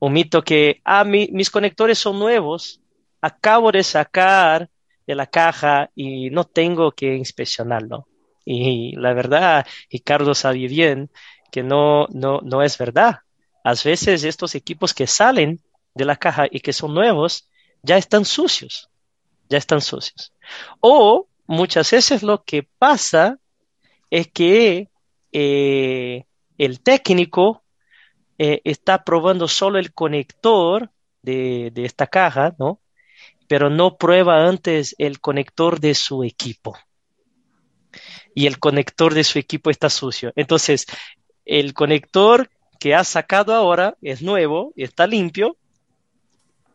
[0.00, 2.80] Un mito que, ah, mi, mis conectores son nuevos,
[3.20, 4.68] acabo de sacar
[5.06, 8.06] de la caja y no tengo que inspeccionarlo.
[8.44, 11.10] Y la verdad, Ricardo sabe bien
[11.50, 13.20] que no, no, no es verdad.
[13.64, 15.60] A veces estos equipos que salen
[15.94, 17.47] de la caja y que son nuevos
[17.82, 18.88] ya están sucios
[19.48, 20.32] ya están sucios.
[20.80, 23.38] O muchas veces lo que pasa
[24.10, 24.88] es que
[25.32, 26.24] eh,
[26.56, 27.62] el técnico
[28.38, 30.90] eh, está probando solo el conector
[31.22, 32.80] de, de esta caja, ¿no?
[33.48, 36.76] Pero no prueba antes el conector de su equipo.
[38.34, 40.32] Y el conector de su equipo está sucio.
[40.36, 40.86] Entonces,
[41.44, 45.56] el conector que has sacado ahora es nuevo, está limpio,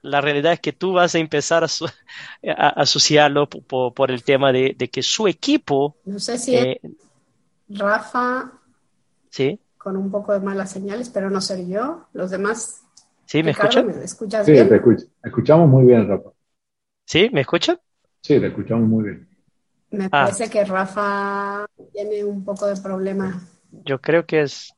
[0.04, 5.02] la realidad es que tú vas a empezar a, asociarlo por, el tema de, que
[5.02, 5.96] su equipo...
[6.06, 6.80] No sé si eh,
[7.70, 8.52] Rafa
[9.30, 9.60] ¿sí?
[9.78, 12.06] con un poco de malas señales, pero no ser yo.
[12.14, 12.84] Los demás...
[13.26, 13.42] ¿Sí?
[13.42, 13.88] ¿Me escuchan?
[13.88, 14.68] ¿Me escuchas sí, bien?
[14.68, 14.82] te
[15.24, 16.30] escuchamos muy bien, Rafa.
[17.06, 17.30] ¿Sí?
[17.32, 17.80] ¿Me escuchan?
[18.22, 19.28] Sí, te escuchamos muy bien.
[19.90, 20.10] Me ah.
[20.10, 23.42] parece que Rafa tiene un poco de problema.
[23.72, 24.74] Yo creo que es...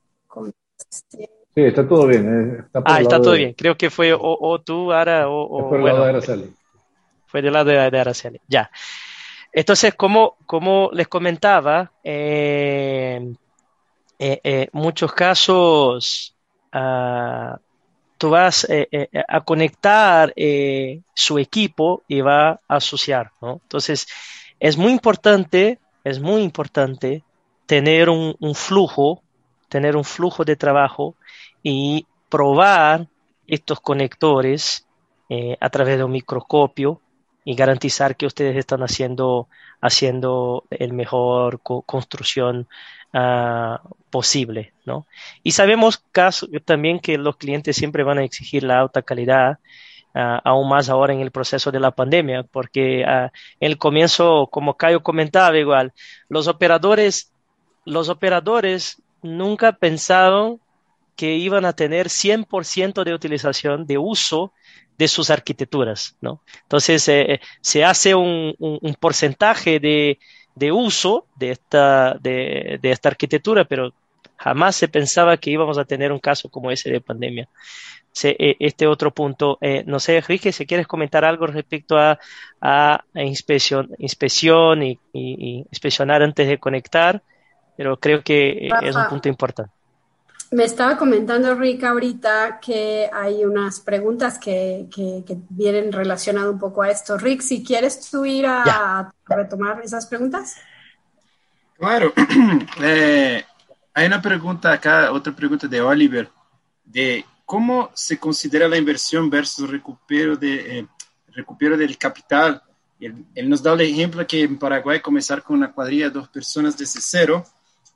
[1.10, 2.26] Sí, está todo bien.
[2.28, 3.54] Eh, está ah, está todo bien.
[3.54, 5.44] Creo que fue o, tú, Ara, o...
[5.44, 6.54] o fue del lado de Araceli.
[7.26, 8.70] Fue del lado de, Araceli, ya.
[9.54, 13.34] Entonces, como, como les comentaba, eh,
[14.20, 16.36] eh, muchos casos
[16.74, 17.58] uh,
[18.18, 18.68] tú vas
[19.28, 20.34] a conectar
[21.14, 23.60] su equipo y va a asociar, ¿no?
[23.64, 24.08] Entonces,
[24.60, 27.24] es muy importante, es muy importante
[27.66, 29.22] tener un, un flujo,
[29.70, 31.16] tener un flujo de trabajo
[31.64, 33.08] y probar
[33.48, 34.86] estos conectores
[35.30, 37.02] eh, a través de un microscopio
[37.44, 39.48] y garantizar que ustedes están haciendo,
[39.80, 42.68] haciendo el mejor construcción
[43.14, 43.78] uh,
[44.10, 45.06] posible, ¿no?
[45.44, 49.60] Y sabemos caso, también que los clientes siempre van a exigir la alta calidad,
[50.16, 54.76] uh, aún más ahora en el proceso de la pandemia, porque en el comienzo, como
[54.76, 55.94] Cayo comentaba igual,
[56.30, 57.32] los operadores,
[57.86, 60.60] los operadores nunca pensaron
[61.16, 64.54] que iban a tener 100% de utilización, de uso
[64.98, 66.42] de sus arquitecturas, ¿no?
[66.64, 68.56] Entonces, eh, se hace un,
[69.00, 73.94] porcentaje de, uso de esta, de, esta arquitectura, pero
[74.38, 77.50] jamás se pensaba que íbamos a tener un caso como ese de pandemia.
[78.24, 82.18] Eh, este otro punto, eh, no sé, Enrique, si quieres comentar algo respecto a,
[83.16, 87.22] inspección, inspección y, inspeccionar antes de conectar,
[87.76, 89.76] pero creo que es un punto importante.
[90.52, 94.88] Me estaba comentando Rick ahorita que hay unas preguntas que,
[95.50, 97.18] vienen relacionadas un poco a esto.
[97.18, 100.56] Rick, si quieres tú ir a, retomar esas preguntas.
[101.78, 102.14] Claro.
[102.82, 103.44] Eh,
[103.94, 106.30] hay una pregunta acá, otra pregunta de Oliver,
[106.84, 110.88] de cómo se considera la inversión versus recupero, de, eh,
[111.34, 112.62] recupero del capital.
[113.00, 116.28] Él, él, nos da el ejemplo que en Paraguay comenzar con una cuadrilla de dos
[116.28, 117.44] personas desde cero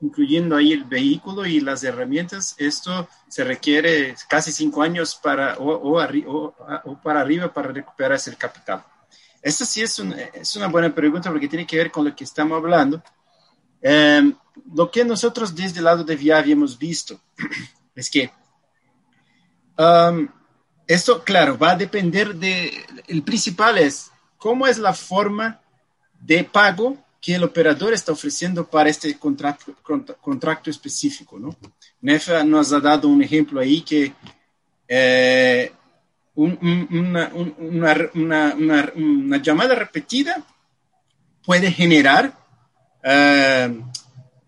[0.01, 5.97] incluyendo ahí el vehículo y las herramientas, esto se requiere casi cinco años para, o,
[5.97, 8.83] o, para arriba para recuperar ese capital.
[9.41, 9.99] Esta sí es,
[10.33, 13.01] es, una buena pregunta porque tiene que ver con lo que estamos hablando.
[13.81, 14.35] Em,
[14.73, 17.19] lo que nosotros desde el lado de VIA habíamos visto
[17.95, 18.29] es que
[19.77, 20.27] um,
[20.87, 25.61] esto, claro, va a depender de, el principal es cómo es la forma
[26.19, 29.75] de pago que el operador está ofreciendo para este contrato,
[30.21, 31.37] contrato específico.
[31.37, 31.55] ¿no?
[32.01, 34.13] NEFA nos ha dado un ejemplo ahí que
[34.87, 35.71] eh,
[36.35, 37.31] una,
[39.41, 40.41] llamada repetida
[41.43, 42.33] puede generar
[43.03, 43.81] eh,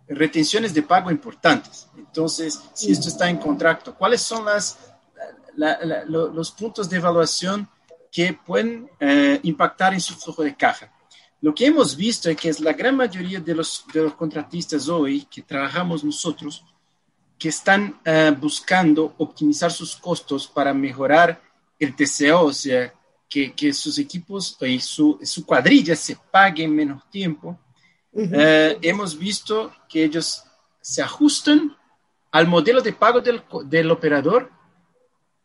[0.07, 1.89] retenciones de pago importantes.
[1.97, 4.77] Entonces, si esto está en contrato, ¿cuáles son las,
[5.55, 7.67] los puntos de evaluación
[8.11, 10.91] que pueden eh, impactar en su flujo de caja?
[11.41, 14.87] Lo que hemos visto es que es la gran mayoría de los, de los contratistas
[14.87, 16.63] hoy que trabajamos nosotros
[17.37, 21.41] que están uh, buscando optimizar sus costos para mejorar
[21.79, 22.93] el TCO, o sea,
[23.27, 27.59] que, que sus equipos y su, su, cuadrilla se paguen en menos tiempo.
[28.11, 28.75] Uh -huh.
[28.75, 30.43] uh, hemos visto que ellos
[30.79, 31.75] se ajustan
[32.31, 34.51] al modelo de pago del, del operador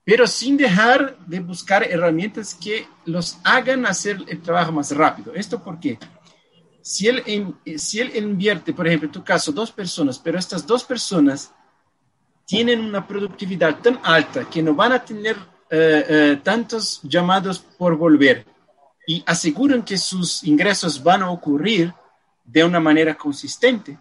[0.07, 5.35] pero sin dejar de buscar herramientas que los hagan hacer el trabajo más rápido.
[5.35, 5.99] ¿Esto porque
[6.81, 7.25] Si él,
[7.77, 11.53] si él invierte, por ejemplo, en tu caso, dos personas, pero estas dos personas
[12.47, 15.35] tienen una productividad tan alta que no van a tener
[15.69, 18.47] eh, eh, tantos llamados por volver
[19.09, 21.93] y aseguran que sus ingresos van a ocurrir
[22.45, 23.99] de una manera consistente,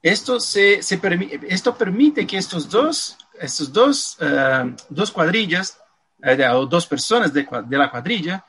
[0.00, 1.00] esto, se, se
[1.48, 5.78] esto permite que estos dos estos dos, uh, dos cuadrillas
[6.22, 8.44] uh, o dos personas de, de, la cuadrilla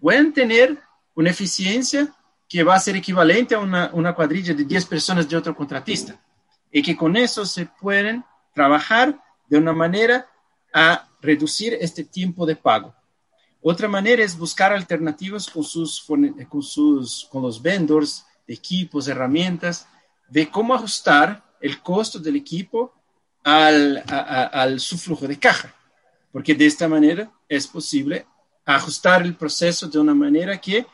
[0.00, 0.78] pueden tener
[1.14, 2.12] una eficiencia
[2.48, 6.18] que va a ser equivalente a una, una cuadrilla de 10 personas de otro contratista
[6.70, 8.24] y que con eso se pueden
[8.54, 9.18] trabajar
[9.48, 10.26] de una manera
[10.72, 12.94] a reducir este tiempo de pago.
[13.60, 19.86] Otra manera es buscar alternativas con, sus, con, sus, con los vendors, equipos, herramientas,
[20.28, 22.94] de cómo ajustar el costo del equipo
[23.44, 25.74] al, al su flujo de caja,
[26.32, 28.26] porque de esta manera es posible
[28.64, 30.86] ajustar el proceso de una manera que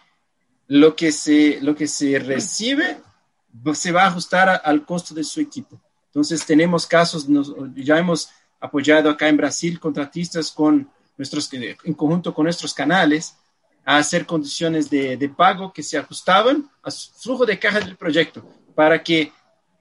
[0.69, 2.99] lo que se, lo que se recibe
[3.75, 5.81] se va a ajustar al costo de su equipo.
[6.07, 7.27] Entonces, tenemos casos,
[7.75, 8.31] ya hemos
[8.61, 13.37] apoyado acá en Brasil contratistas con nuestros, en conjunto con nuestros canales
[13.85, 18.49] a hacer condiciones de, de pago que se ajustaban al flujo de caja del proyecto
[18.75, 19.33] para que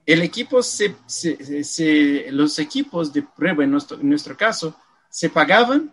[0.06, 4.76] el equipo se, se, los equipos de prueba en nuestro, en nuestro caso
[5.08, 5.92] se pagaban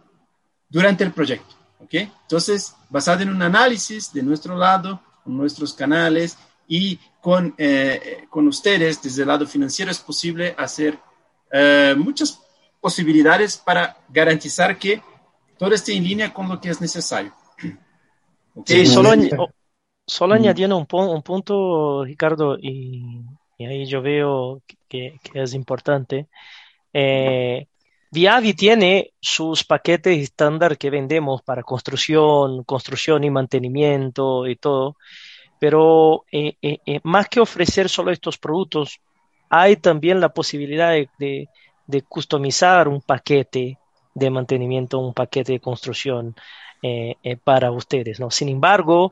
[0.70, 1.55] durante el proyecto.
[1.80, 2.12] ¿okay?
[2.24, 6.38] Entonces, basado en un análisis de nuestro lado, con nuestros canales
[6.68, 10.97] y con, eh, con ustedes desde el lado financiero es posible hacer
[11.51, 12.41] eh, muchas
[12.80, 15.01] posibilidades para garantizar que
[15.57, 17.34] todo esté en línea con lo que es necesario.
[18.66, 19.12] Sí, solo,
[20.05, 23.24] solo añadiendo un, un, punto, Ricardo, y,
[23.62, 26.28] y, ahí yo veo que, es importante.
[26.93, 27.68] Eh,
[28.12, 34.97] Viavi tiene sus paquetes estándar que vendemos para construcción, construcción y mantenimiento y todo,
[35.59, 38.99] pero eh, eh, eh, más que ofrecer solo estos productos,
[39.49, 41.47] hay también la posibilidad de,
[41.88, 43.78] de, customizar un paquete
[44.14, 46.36] de mantenimiento, un paquete de construcción
[47.43, 48.20] para ustedes.
[48.20, 48.32] ¿no?
[48.32, 49.12] Sin embargo,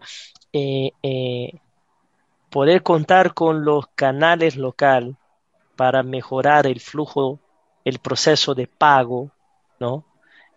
[2.50, 5.18] poder contar con los canales local
[5.76, 7.40] para mejorar el flujo
[7.86, 9.32] el proceso de pago,
[9.80, 10.06] ¿no?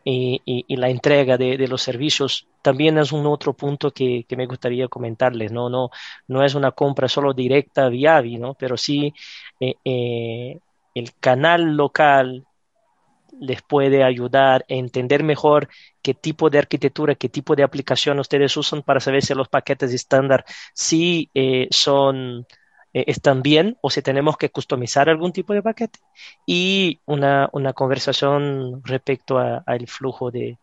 [0.04, 5.52] Y, la entrega de, los servicios también es un otro punto que, me gustaría comentarles,
[5.52, 5.68] ¿no?
[5.68, 5.90] No,
[6.26, 8.54] no es una compra solo directa vía ¿no?
[8.54, 9.14] Pero sí
[9.60, 10.58] eh, eh,
[10.94, 12.44] el canal local
[13.40, 15.68] les puede ayudar a entender mejor
[16.02, 19.92] qué tipo de arquitectura, qué tipo de aplicación ustedes usan para saber si los paquetes
[19.92, 22.46] estándar sí eh, son
[22.92, 25.98] eh, están bien o si tenemos que customizar algún tipo de paquete
[26.46, 30.58] y una, una conversación respecto al flujo de,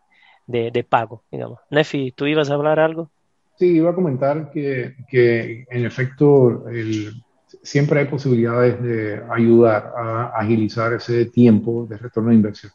[0.46, 1.58] de, pago, digamos.
[1.70, 3.10] Nefi, ¿tú ibas a hablar algo?
[3.56, 7.22] Sí, iba a comentar que, que en efecto el,
[7.62, 12.72] siempre hay posibilidades de ayudar a agilizar ese tiempo de retorno de inversión.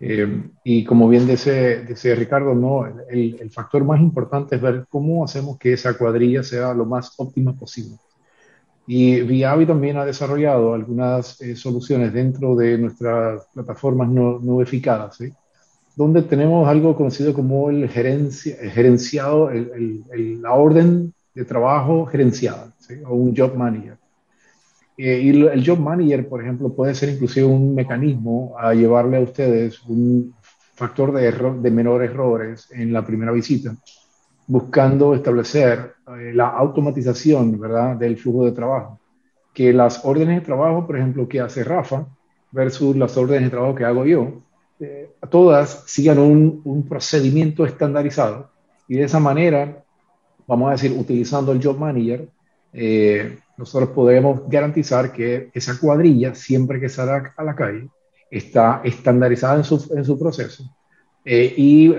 [0.00, 2.86] Eh, y como bien dice, dice Ricardo, ¿no?
[2.86, 7.14] El, el, factor más importante es ver cómo hacemos que esa cuadrilla sea lo más
[7.18, 7.96] óptima posible.
[8.90, 15.18] Y Viavi también ha desarrollado algunas eh, soluciones dentro de nuestras plataformas no, nuevificadas,
[15.94, 22.72] donde tenemos algo conocido como el, gerencia, gerenciado, el, la orden de trabajo gerenciada,
[23.06, 23.96] o un job manager.
[24.96, 29.20] Eh, y el job manager, por ejemplo, puede ser inclusive un mecanismo a llevarle a
[29.20, 30.34] ustedes un
[30.74, 33.76] factor de, error, de menor errores en la primera visita
[34.48, 37.96] buscando establecer eh, la automatización ¿verdad?
[37.96, 38.98] del flujo de trabajo.
[39.54, 42.06] Que las órdenes de trabajo, por ejemplo, que hace Rafa
[42.50, 44.40] versus las órdenes de trabajo que hago yo,
[44.80, 48.50] eh, todas sigan un, un, procedimiento estandarizado
[48.86, 49.84] y de esa manera,
[50.48, 52.28] vamos a decir, utilizando el Job Manager,
[52.72, 57.88] eh, nosotros podemos garantizar que esa cuadrilla, siempre que salga a la calle,
[58.28, 60.64] está estandarizada en su, en su proceso
[61.24, 61.94] y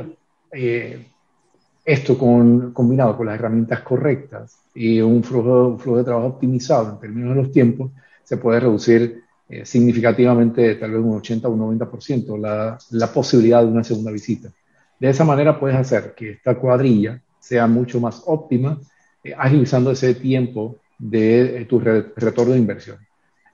[1.90, 7.00] esto con, combinado con las herramientas correctas y un flujo, flujo de trabajo optimizado en
[7.00, 7.92] términos de los tiempos,
[8.24, 13.62] se puede reducir eh, significativamente, tal vez un 80 o un 90%, la, la posibilidad
[13.62, 14.52] de una segunda visita.
[15.00, 17.20] De esa manera puedes hacer que esta cuadrilla
[17.50, 18.80] sea mucho más óptima,
[19.24, 22.98] eh, agilizando ese tiempo de eh, tu retorno de inversión.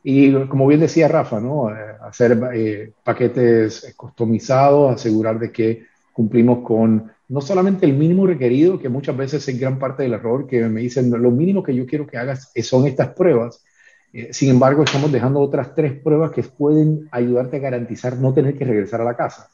[0.03, 1.67] Y como bien decía Rafa, ¿no?
[1.67, 2.39] hacer
[3.03, 9.47] paquetes customizados, asegurar de que cumplimos con no solamente el mínimo requerido, que muchas veces
[9.47, 12.51] es gran parte del error, que me dicen, lo mínimo que yo quiero que hagas
[12.61, 13.63] son estas pruebas.
[14.13, 18.55] Eh, sin embargo, estamos dejando otras tres pruebas que pueden ayudarte a garantizar no tener
[18.57, 19.49] que regresar a la casa.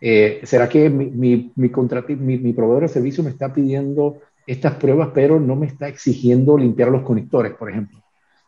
[0.00, 1.68] Eh, ¿Será que mi, mi, mi,
[2.38, 6.88] mi, proveedor de servicio me está pidiendo estas pruebas, pero no me está exigiendo limpiar
[6.90, 7.98] los conectores, por ejemplo?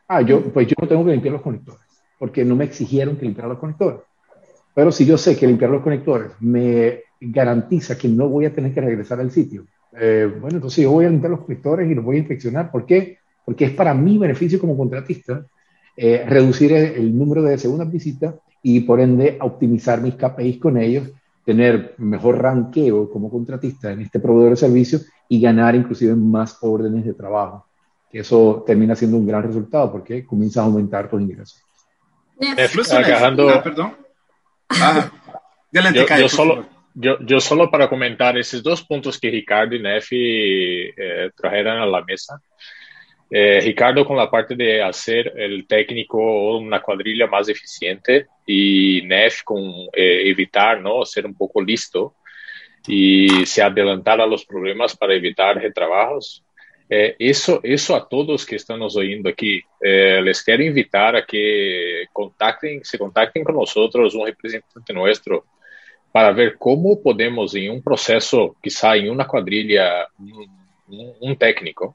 [0.07, 1.83] Ah, yo, pues yo no tengo que limpiar los conectores,
[2.19, 4.01] porque no me exigieron que limpiara los conectores.
[4.75, 8.73] Pero si yo sé que limpiar los conectores me garantiza que no voy a tener
[8.73, 9.67] que regresar al sitio.
[9.99, 12.71] Eh, bueno, entonces yo voy a limpiar los conectores y los voy a inspeccionar.
[12.71, 13.19] ¿Por qué?
[13.45, 15.45] Porque es para mi beneficio como contratista
[15.97, 21.11] eh, reducir el, número de segundas visitas y por ende optimizar mis KPIs con ellos,
[21.49, 27.07] tener mejor ranqueo como contratista en este proveedor de servicios y ganar inclusive más órdenes
[27.07, 27.67] de trabajo.
[28.13, 31.65] Que eso termina siendo un gran resultado porque comienza a aumentar tus ingresos.
[33.49, 33.97] Ah, perdón.
[34.69, 35.11] Ah,
[35.73, 41.31] yo, solo, yo, yo, solo para comentar esos dos puntos que Ricardo y Nefi eh,
[41.35, 42.39] trajeron a la mesa.
[43.31, 49.43] Eh, Ricardo con la parte de hacer el técnico una cuadrilla más eficiente y Nef
[49.43, 49.63] con
[49.93, 51.05] eh, evitar, ¿no?
[51.05, 52.15] Ser un poco listo
[52.87, 56.43] y se adelantar a los problemas para evitar retrabajos.
[56.91, 61.27] Eh, eso, eso a todos que están nos oyendo aquí, eh, les quiero invitar a
[61.27, 65.45] que contacten, se contacten con nosotros, un representante nuestro,
[66.11, 71.95] para ver cómo podemos en un proceso, quizá en una cuadrilla, un, un técnico,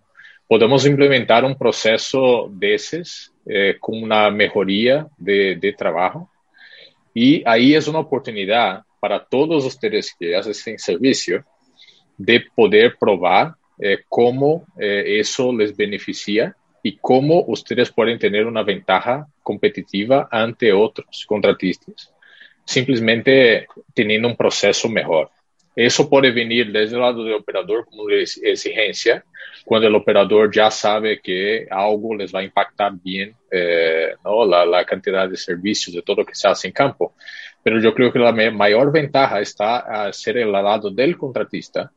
[0.54, 6.30] podemos implementar un proceso de esos eh, con una mejoría de, trabajo.
[7.12, 11.44] Y ahí es una oportunidad para todos ustedes que hacen servicio
[12.20, 18.62] de poder probar eh, cómo eh, eso les beneficia y cómo ustedes pueden tener una
[18.62, 22.14] ventaja competitiva ante otros contratistas,
[22.64, 25.32] simplemente teniendo un proceso mejor.
[25.76, 29.24] Eso puede venir desde el lado del operador como exigencia,
[29.66, 34.46] cuando el operador ya sabe que algo les va a impactar bien eh, ¿no?
[34.46, 37.14] la, cantidad de servicios, de todo lo que se hace en campo.
[37.64, 41.92] Pero yo creo que la mayor ventaja está a ser el lado del contratista,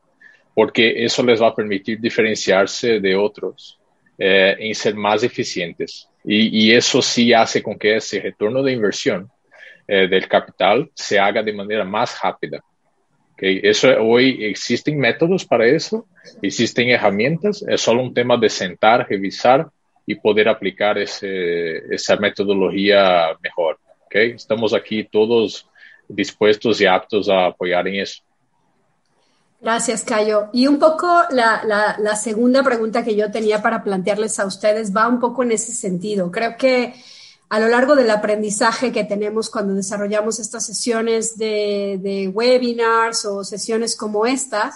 [0.55, 3.77] porque eso les va a permitir diferenciarse de otros
[4.17, 6.09] eh, en ser más eficientes.
[6.23, 9.29] Y, y, eso sí hace con que ese retorno de inversión
[9.87, 12.61] eh, del capital se haga de manera más rápida.
[13.37, 13.59] Okay.
[13.61, 16.07] Eso, hoy existen métodos para eso,
[16.41, 19.67] existen herramientas, es solo un tema de sentar, revisar
[20.07, 23.77] y poder aplicar ese, esa metodología mejor.
[24.07, 24.31] Okay.
[24.31, 25.69] Estamos aquí todos
[26.07, 28.23] dispuestos y aptos a apoyar en eso.
[29.61, 30.49] Gracias, Cayo.
[30.51, 34.95] Y un poco la, la, la, segunda pregunta que yo tenía para plantearles a ustedes
[34.95, 36.31] va un poco en ese sentido.
[36.31, 36.93] Creo que
[37.49, 43.95] a lo largo del aprendizaje que tenemos cuando desarrollamos estas sesiones de, webinars o sesiones
[43.95, 44.75] como estas,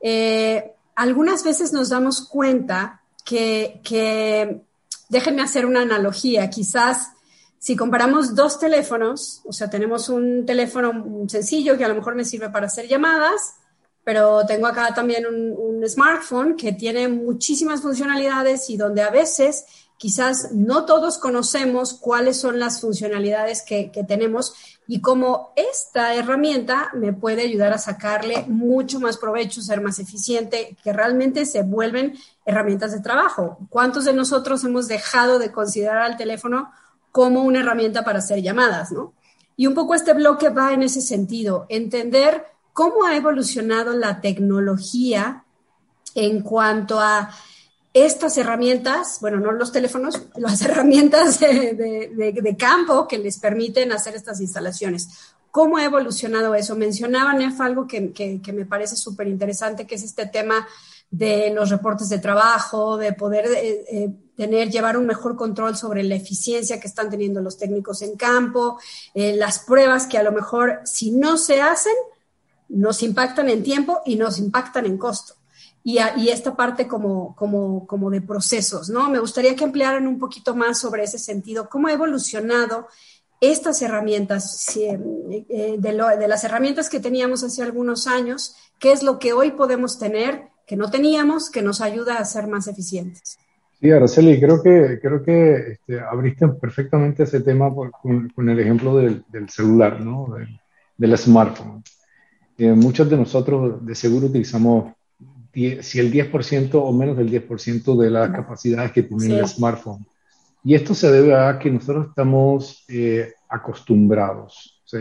[0.00, 4.62] eh, algunas veces nos damos cuenta que, que,
[5.08, 7.10] déjenme hacer una analogía, quizás
[7.58, 12.24] si comparamos dos teléfonos, o sea, tenemos un teléfono sencillo que a lo mejor me
[12.24, 13.56] sirve para hacer llamadas,
[14.04, 19.64] pero tengo acá también un, smartphone que tiene muchísimas funcionalidades y donde a veces
[19.98, 24.54] quizás no todos conocemos cuáles son las funcionalidades que, tenemos
[24.86, 30.76] y cómo esta herramienta me puede ayudar a sacarle mucho más provecho, ser más eficiente,
[30.82, 33.58] que realmente se vuelven herramientas de trabajo.
[33.68, 36.70] ¿Cuántos de nosotros hemos dejado de considerar al teléfono
[37.10, 39.12] como una herramienta para hacer llamadas, no?
[39.56, 45.44] Y un poco este bloque va en ese sentido, entender cómo ha evolucionado la tecnología
[46.14, 47.30] en cuanto a
[47.94, 54.40] estas herramientas, bueno, no los teléfonos, las herramientas de, campo que les permiten hacer estas
[54.40, 55.08] instalaciones.
[55.50, 56.76] ¿Cómo ha evolucionado eso?
[56.76, 60.66] Mencionaba Nef algo que, que, que me parece súper interesante, que es este tema
[61.10, 66.02] de los reportes de trabajo, de poder eh, eh, tener, llevar un mejor control sobre
[66.02, 68.78] la eficiencia que están teniendo los técnicos en campo,
[69.14, 71.94] eh, las pruebas que a lo mejor si no se hacen,
[72.68, 75.34] nos impactan en tiempo y nos impactan en costo.
[75.84, 79.08] Y, a, y, esta parte como, como, como de procesos, ¿no?
[79.08, 82.88] Me gustaría que ampliaran un poquito más sobre ese sentido, cómo ha evolucionado
[83.40, 84.98] estas herramientas, eh,
[85.78, 89.52] de, lo, de, las herramientas que teníamos hace algunos años, qué es lo que hoy
[89.52, 93.38] podemos tener que no teníamos, que nos ayuda a ser más eficientes.
[93.80, 98.58] Sí, Araceli, creo que, creo que este, abriste perfectamente ese tema por, con, con, el
[98.58, 100.34] ejemplo del, del celular, ¿no?
[100.36, 100.60] Del,
[100.96, 101.82] del smartphone.
[102.58, 104.92] Eh, muchos de nosotros de seguro utilizamos
[105.52, 109.32] 10, si el 10% o menos del 10% de las capacidades que tiene sí.
[109.32, 110.06] el smartphone.
[110.64, 114.98] Y esto se debe a que nosotros estamos eh, acostumbrados, ¿sí?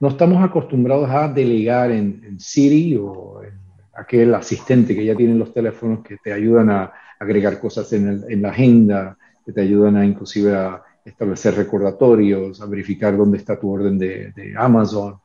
[0.00, 3.58] No estamos acostumbrados a delegar en, en Siri o en
[3.94, 8.24] aquel asistente que ya tienen los teléfonos que te ayudan a agregar cosas en, el,
[8.28, 13.58] en la agenda, que te ayudan a inclusive a establecer recordatorios, a verificar dónde está
[13.58, 15.18] tu orden de, de Amazon,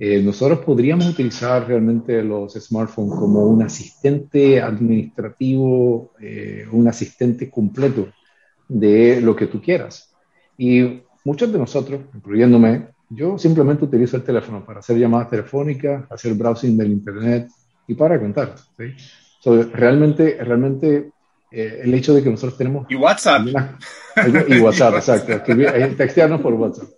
[0.00, 8.08] eh, nosotros podríamos utilizar realmente los smartphones como un asistente administrativo, eh, un asistente completo
[8.68, 10.14] de lo que tú quieras.
[10.56, 16.34] Y muchos de nosotros, incluyéndome, yo simplemente utilizo el teléfono para hacer llamadas telefónicas, hacer
[16.34, 17.48] browsing del Internet
[17.88, 18.54] y para contar.
[18.76, 18.94] ¿sí?
[19.40, 21.10] So, realmente, realmente
[21.50, 22.86] eh, el hecho de que nosotros tenemos...
[22.88, 23.48] Y WhatsApp.
[23.48, 23.78] Una,
[24.46, 25.32] y WhatsApp, exacto.
[25.32, 26.88] Escribir, eh, textearnos por WhatsApp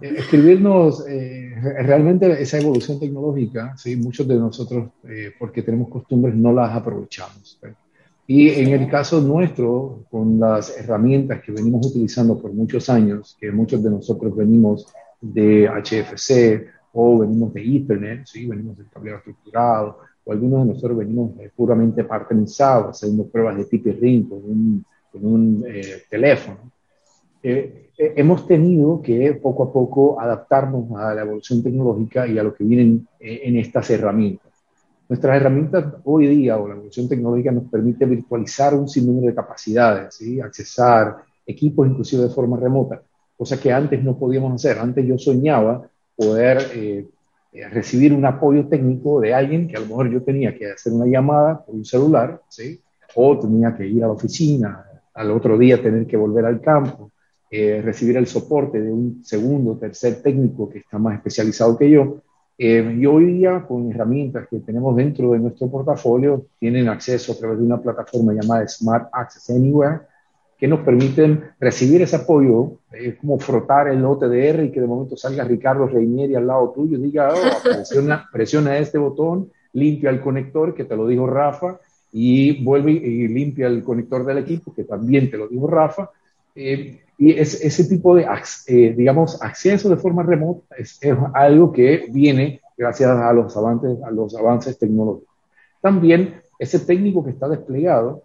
[0.00, 3.96] escribirnos eh, realmente esa evolución tecnológica, ¿sí?
[3.96, 7.58] muchos de nosotros, eh, porque tenemos costumbres, no las aprovechamos.
[7.60, 7.68] ¿sí?
[8.26, 13.50] Y en el caso nuestro, con las herramientas que venimos utilizando por muchos años, que
[13.50, 14.86] muchos de nosotros venimos
[15.20, 18.46] de HFC o venimos de Ethernet, ¿sí?
[18.46, 23.90] venimos del tablero estructurado, o algunos de nosotros venimos puramente partenizados, haciendo pruebas de tipo
[23.98, 26.72] ring con un con un eh, teléfono.
[27.42, 32.42] Eh, eh, hemos tenido que poco a poco adaptarnos a la evolución tecnológica y a
[32.42, 34.52] lo que vienen en estas herramientas.
[35.08, 40.14] Nuestras herramientas hoy día o la evolución tecnológica nos permite virtualizar un sinnúmero de capacidades,
[40.14, 40.40] ¿sí?
[40.40, 43.02] accesar equipos inclusive de forma remota,
[43.36, 44.78] cosa que antes no podíamos hacer.
[44.78, 47.06] Antes yo soñaba poder
[47.70, 51.06] recibir un apoyo técnico de alguien que a lo mejor yo tenía que hacer una
[51.06, 52.80] llamada por un celular, ¿sí?
[53.14, 54.84] o tenía que ir a la oficina,
[55.14, 57.10] al otro día tener que volver al campo,
[57.50, 62.18] eh, recibir el soporte de un segundo, tercer técnico que está más especializado que yo.
[62.58, 67.36] Eh, y hoy día, con herramientas que tenemos dentro de nuestro portafolio, tienen acceso a
[67.36, 70.00] través de una plataforma llamada Smart Access Anywhere,
[70.58, 75.16] que nos permiten recibir ese apoyo, es como frotar el OTDR y que de momento
[75.16, 80.20] salga Ricardo Reinieri al lado tuyo y diga, oh, presiona, presiona este botón, limpia el
[80.20, 81.78] conector, que te lo dijo Rafa,
[82.12, 86.10] y vuelve y limpia el conector del equipo, que también te lo dijo Rafa.
[86.58, 88.26] Eh, y es, ese tipo de,
[88.66, 91.00] eh, digamos, acceso de forma remota es,
[91.34, 95.34] algo que viene gracias a los avances, a los avances tecnológicos.
[95.80, 98.22] También ese técnico que está desplegado,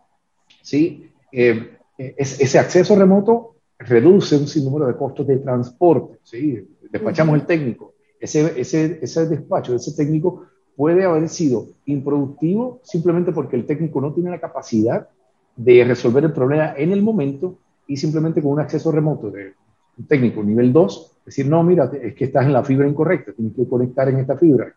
[0.62, 1.12] ¿sí?
[1.32, 6.18] Eh, ese acceso remoto reduce un sinnúmero de costos de transporte.
[6.24, 6.68] ¿sí?
[6.92, 7.94] Despachamos el técnico.
[8.20, 14.14] Ese, ese, ese despacho, ese técnico puede haber sido improductivo simplemente porque el técnico no
[14.14, 15.08] tiene la capacidad
[15.56, 19.54] de resolver el problema en el momento y simplemente con un acceso remoto de
[19.98, 23.56] un técnico nivel 2, decir, no, mira, es que estás en la fibra incorrecta, tienes
[23.56, 24.74] que conectar en esta fibra,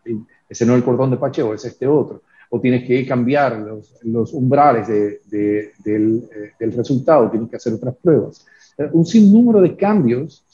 [0.47, 3.65] ese no es el cordón de pacheo, es este otro, o tienes que cambiar
[4.03, 5.21] los, umbrales eh,
[5.83, 8.45] del, resultado, tienes que hacer otras pruebas.
[8.93, 10.45] Un sinnúmero de cambios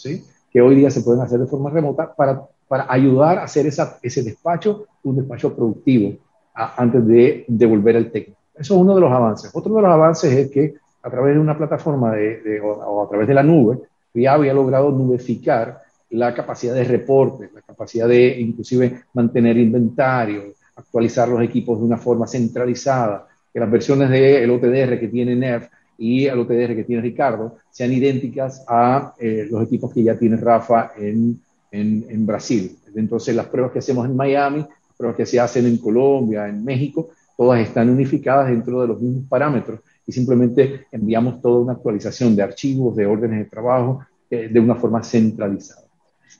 [0.49, 2.47] que hoy día se pueden hacer de forma remota para
[2.89, 6.17] ayudar a hacer ese despacho un despacho productivo
[6.53, 8.39] antes de devolver el técnico.
[8.55, 9.51] Eso es uno de los avances.
[9.53, 13.27] Otro de los avances es que a través de una plataforma de, o, a través
[13.27, 13.79] de la nube,
[14.13, 15.81] ya había logrado nubeficar
[16.11, 21.97] la capacidad de reporte, la capacidad de inclusive mantener inventario, actualizar los equipos de una
[21.97, 27.01] forma centralizada, que las versiones del OTDR que tiene NERF y el OTDR que tiene
[27.01, 31.39] Ricardo sean idénticas a eh, los equipos que ya tiene Rafa en
[31.73, 32.77] en, Brasil.
[32.95, 37.09] Entonces, las pruebas que hacemos en Miami, pruebas que se hacen en Colombia, en México,
[37.35, 42.43] todas están unificadas dentro de los mismos parámetros y simplemente enviamos toda una actualización de
[42.43, 45.83] archivos, de órdenes de trabajo, eh, de una forma centralizada.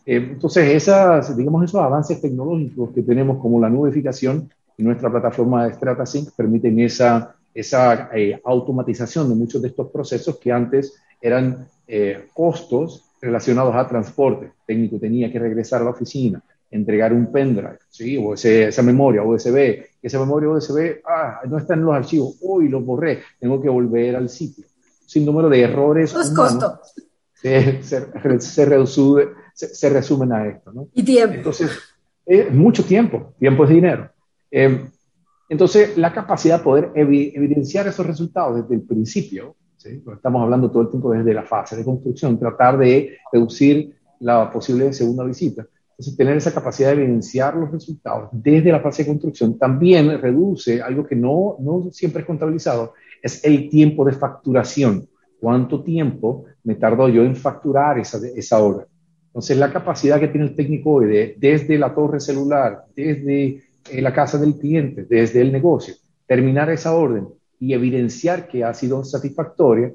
[0.06, 5.66] Eh, entonces, esas, digamos, esos avances tecnológicos que tenemos como la nubificación y nuestra plataforma
[5.66, 11.68] de StrataSync permiten esa, esa eh, automatización de muchos de estos procesos que antes eran
[12.34, 14.46] costos relacionados a transporte.
[14.46, 16.42] El técnico tenía que regresar a la oficina,
[16.74, 18.18] entregar un pendrive, ¿sí?
[18.18, 19.86] o esa memoria USB.
[20.02, 24.16] Esa memoria USB, ah, no está en los archivos, uy, lo borré, tengo que volver
[24.16, 24.66] al sitio.
[25.06, 26.14] Sin número de errores.
[26.14, 26.80] Es costo.
[27.34, 30.72] Se, se, se, resumen a esto.
[30.74, 30.88] ¿no?
[30.94, 31.36] Y tiempo.
[31.36, 31.72] Entonces,
[32.26, 34.10] eh, mucho tiempo, tiempo es dinero.
[34.50, 34.86] Eh,
[35.50, 39.56] entonces, la capacidad de poder evidenciar esos resultados desde el principio
[39.86, 44.94] Estamos hablando todo el tiempo desde la fase de construcción, tratar de reducir la posible
[44.94, 45.66] segunda visita.
[45.94, 50.82] Entonces, tener esa capacidad de evidenciar los resultados desde la fase de construcción también reduce
[50.82, 55.08] algo que no, no siempre es contabilizado, es el tiempo de facturación.
[55.40, 58.88] ¿Cuánto tiempo me tardo yo en facturar esa, esa obra?
[59.28, 64.02] Entonces, la capacidad que tiene el técnico hoy de, desde la torre celular, desde eh,
[64.02, 65.94] la casa del cliente, desde el negocio,
[66.26, 67.28] terminar esa orden
[67.60, 69.94] y evidenciar que ha sido satisfactoria,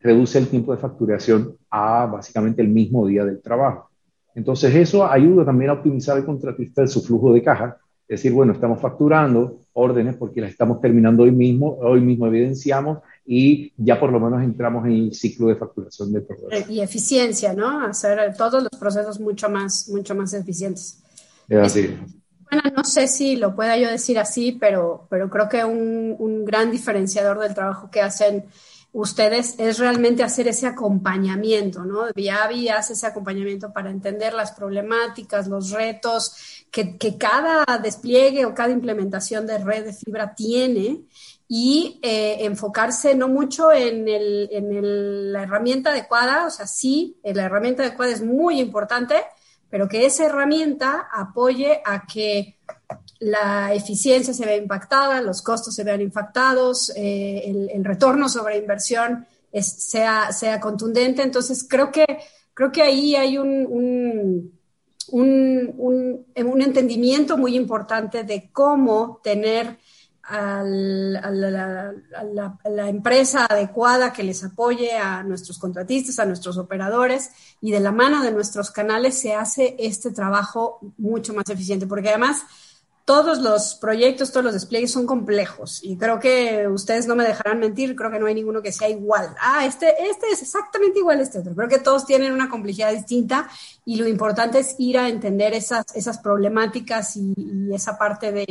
[0.00, 3.89] reduce el tiempo de facturación a básicamente el mismo día del trabajo.
[4.34, 7.78] Entonces eso ayuda también a optimizar el contratista de su flujo de caja,
[8.10, 12.98] es decir, bueno, estamos facturando órdenes porque las estamos terminando hoy mismo, hoy mismo evidenciamos
[13.24, 16.68] y ya por lo menos entramos en el ciclo de facturación del proveedor.
[16.68, 17.84] Y eficiencia, ¿no?
[17.86, 21.00] Hacer todos los procesos mucho más, mucho más eficientes.
[21.48, 21.96] Es así.
[22.50, 26.44] Bueno, no sé si lo pueda yo decir así, pero, pero creo que un, un
[26.44, 28.44] gran diferenciador del trabajo que hacen
[28.92, 32.06] ustedes es realmente hacer ese acompañamiento, ¿no?
[32.14, 38.70] Viavi hace ese acompañamiento para entender las problemáticas, los retos que, cada despliegue o cada
[38.70, 41.02] implementación de red de fibra tiene
[41.46, 47.16] y eh, enfocarse no mucho en, el, en el, la herramienta adecuada, o sea, sí,
[47.22, 49.16] la herramienta adecuada es muy importante,
[49.68, 52.56] pero que esa herramienta apoye a que
[53.20, 59.26] la eficiencia se vea impactada, los costos se vean impactados, eh, el, retorno sobre inversión
[59.52, 61.22] sea, sea contundente.
[61.22, 62.06] Entonces, creo que,
[62.54, 64.52] creo que ahí hay un, un,
[65.76, 69.76] un, un entendimiento muy importante de cómo tener
[70.30, 77.80] a, la, empresa adecuada que les apoye a nuestros contratistas, a nuestros operadores y de
[77.80, 82.42] la mano de nuestros canales se hace este trabajo mucho más eficiente, porque además
[83.10, 87.58] todos los proyectos, todos los despliegues son complejos y creo que ustedes no me dejarán
[87.58, 89.34] mentir, creo que no hay ninguno que sea igual.
[89.40, 91.52] Ah, este, este es exactamente igual a este otro.
[91.56, 93.48] Creo que todos tienen una complejidad distinta
[93.84, 97.34] y lo importante es ir a entender esas, esas problemáticas y,
[97.74, 98.46] esa parte de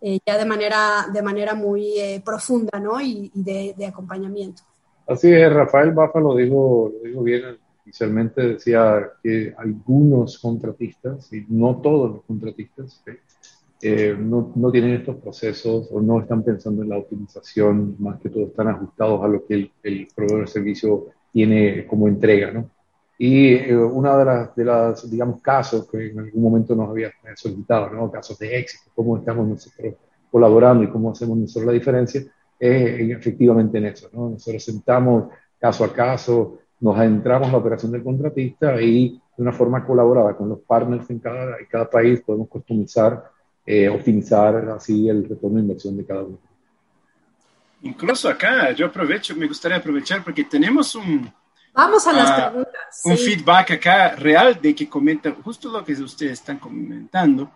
[0.00, 3.00] eh, ya de manera, de manera muy eh, profunda ¿no?
[3.00, 4.64] y, de, de, acompañamiento.
[5.06, 11.46] Así es, Rafael Bafa lo dijo, lo dijo bien inicialmente, decía que algunos contratistas, y
[11.48, 13.00] no todos los contratistas,
[13.82, 18.30] eh, no, no, tienen estos procesos o no están pensando en la optimización, más que
[18.30, 22.70] todo están ajustados a lo que el, el proveedor de servicio tiene como entrega, ¿no?
[23.18, 27.10] Y eh, una de las, de las, digamos, casos que en algún momento nos había
[27.34, 28.10] solicitado, ¿no?
[28.10, 29.94] Casos de éxito, cómo estamos nosotros
[30.30, 32.20] colaborando y cómo hacemos nosotros la diferencia,
[32.58, 34.30] es efectivamente en eso, ¿no?
[34.30, 35.24] Nosotros sentamos
[35.58, 40.36] caso a caso, nos adentramos en la operación del contratista y de una forma colaborada
[40.36, 43.31] con los partners en cada, en cada país podemos customizar
[43.64, 46.38] eh, optimizar así el retorno de inversión de cada uno.
[47.82, 51.32] Incluso acá, yo aprovecho, me gustaría aprovechar porque tenemos un...
[51.72, 53.00] Vamos a las ah, preguntas.
[53.04, 57.50] Un feedback acá real de que comenta justo lo que ustedes están comentando.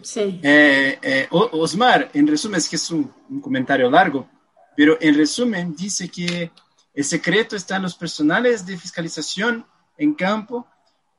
[0.00, 0.38] Sí.
[0.42, 4.28] Eh, eh, Osmar, en resumen, es que es un, comentario largo,
[4.76, 6.52] pero en resumen dice que
[6.94, 10.66] el secreto está en los personales de fiscalización en campo,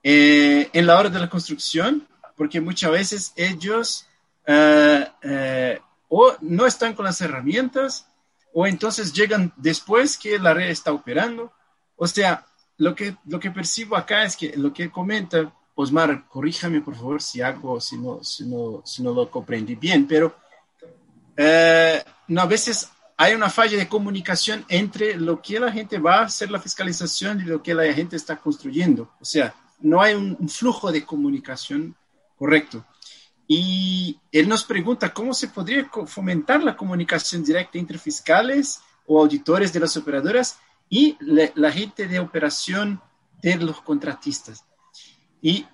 [0.01, 2.07] en la hora de la construcción,
[2.38, 4.09] porque muchas veces ellos
[4.46, 8.08] eh, eh, o no están con las herramientas
[8.54, 11.52] o entonces llegan después que la red está operando.
[11.96, 12.46] O sea,
[12.78, 17.22] lo que, lo que percibo acá es que lo que comenta Osmar, corríjame por favor
[17.22, 20.36] si hago, si no, si no, si no lo comprendí bien, pero
[21.38, 26.20] eh, no, a veces hay una falla de comunicación entre lo que la gente va
[26.20, 29.12] a hacer la fiscalización y lo que la gente está construyendo.
[29.22, 31.96] O sea, no hay un flujo de comunicación
[32.38, 32.86] correcto.
[33.52, 39.74] Y él nos pregunta cómo se podría fomentar la comunicación directa entre fiscales o auditores
[39.74, 43.02] de las operadoras y la, gente de operación
[43.41, 44.64] de los contratistas.
[45.41, 45.66] Y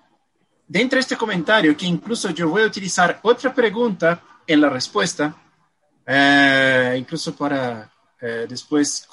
[0.66, 5.36] dentro de este comentario, que incluso yo voy a utilizar otra pregunta en la respuesta,
[6.06, 9.06] eh, incluso para eh, después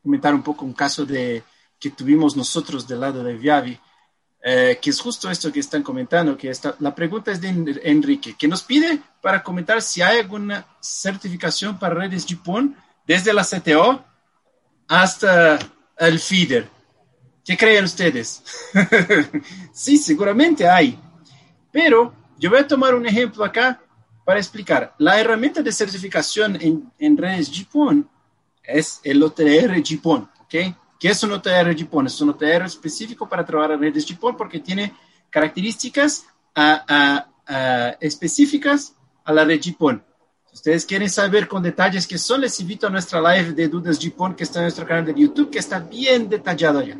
[0.00, 1.42] comentar un poco un caso de,
[1.80, 3.80] que tuvimos nosotros del lado de Viavi,
[4.42, 7.48] eh, que es justo esto que están comentando, que está, la pregunta es de
[7.84, 12.74] Enrique, que nos pide para comentar si hay alguna certificación para redes GPON
[13.06, 14.02] desde la CTO
[14.88, 15.58] hasta
[15.98, 16.68] el feeder.
[17.44, 18.42] ¿Qué creen ustedes?
[19.72, 20.98] sí, seguramente hay.
[21.70, 23.80] Pero yo voy a tomar un ejemplo acá
[24.24, 24.94] para explicar.
[24.98, 28.08] La herramienta de certificación en, en redes GPON
[28.62, 30.54] es el OTR GPON, ¿ok?
[31.00, 32.08] ¿Qué es un OTR GPON?
[32.08, 34.92] Es un OTR específico para trabajar en redes GPON porque tiene
[35.30, 36.26] características
[37.98, 38.94] específicas
[39.24, 40.04] a la red GPON.
[40.50, 43.98] Si ustedes quieren saber con detalles qué son, les invito a nuestra live de dudas
[43.98, 46.98] GPON que está en nuestro canal de YouTube, que está bien detallado allá.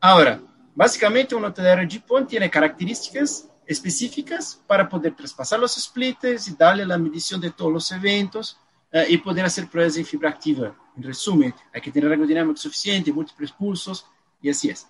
[0.00, 0.40] Ahora,
[0.74, 6.96] básicamente un OTR GPON tiene características específicas para poder traspasar los splitters y darle la
[6.96, 8.56] medición de todos los eventos
[8.90, 10.74] eh, y poder hacer pruebas en fibra activa.
[10.96, 14.06] En resumen, hay que tener rango dinámico suficiente, múltiples pulsos
[14.40, 14.86] y así es.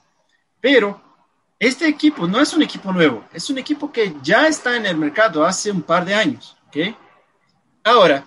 [0.61, 1.01] Pero
[1.59, 4.97] este equipo no es un equipo nuevo, es un equipo que ya está en el
[4.97, 6.57] mercado hace un par de años.
[6.69, 6.95] ¿okay?
[7.83, 8.27] Ahora,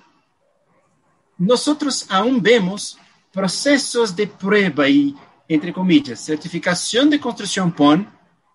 [1.37, 2.97] nosotros aún vemos
[3.31, 5.15] procesos de prueba y,
[5.47, 8.09] entre comillas, certificación de construcción PON,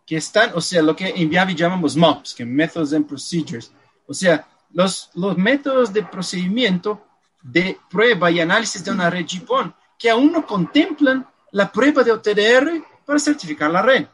[0.05, 3.73] que están, o sea, lo que en Viavi llamamos MOPS, que Methods and Procedures.
[4.07, 7.07] O sea, los, los métodos de procedimiento
[7.43, 12.13] de prueba y análisis de una red GPON que aún no contemplan la prueba de
[12.13, 14.07] OTDR para certificar la red.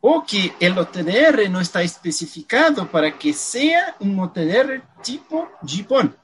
[0.00, 6.16] O que el OTDR no está especificado para que sea un OTDR tipo GPON.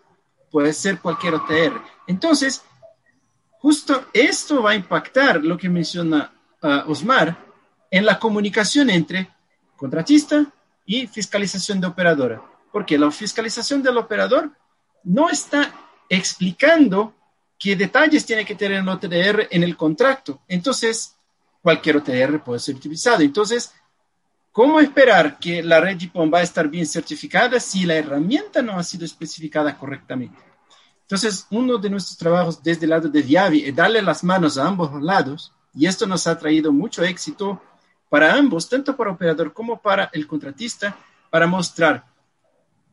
[0.50, 1.82] Puede ser cualquier OTR.
[2.06, 2.62] Entonces,
[3.58, 6.32] justo esto va a impactar lo que menciona
[6.62, 7.36] uh, Osmar
[7.90, 9.28] en la comunicación entre
[9.76, 10.46] contratista
[10.86, 12.42] y fiscalización de operadora.
[12.70, 14.52] Porque la fiscalización del operador
[15.04, 15.72] no está
[16.08, 17.14] explicando
[17.58, 20.40] qué detalles tiene que tener el OTR en el contrato.
[20.48, 21.16] Entonces,
[21.62, 23.22] cualquier OTR puede ser utilizado.
[23.22, 23.72] Entonces,
[24.50, 28.78] ¿cómo esperar que la red GPON va a estar bien certificada si la herramienta no
[28.78, 30.38] ha sido especificada correctamente?
[31.02, 34.66] Entonces, uno de nuestros trabajos desde el lado de Diavi es darle las manos a
[34.66, 37.60] ambos lados y esto nos ha traído mucho éxito
[38.08, 40.96] para ambos, tanto para operador como para el contratista,
[41.30, 42.11] para mostrar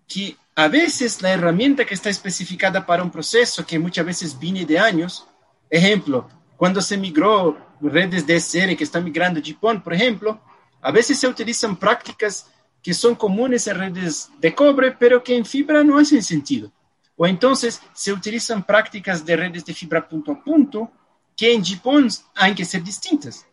[0.10, 4.66] que a veces la herramienta que está especificada para un proceso, que muchas veces viene
[4.66, 5.26] de años,
[5.70, 10.42] ejemplo, cuando se migró redes DSL que están migrando GPON, por ejemplo,
[10.82, 12.52] a veces se utilizan prácticas
[12.82, 16.72] que son comunes en redes de cobre, pero que en fibra no hacen sentido.
[17.16, 20.92] O entonces se utilizan prácticas de redes de fibra punto a punto
[21.36, 23.46] que en GPON hay que ser distintas.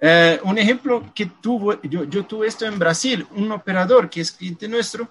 [0.00, 4.30] Uh, un ejemplo que tuvo, yo, yo, tuve esto en Brasil, un operador que es
[4.30, 5.08] cliente nuestro,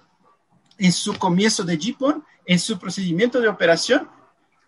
[0.77, 4.09] en su comienzo de GPON, en su procedimiento de operación,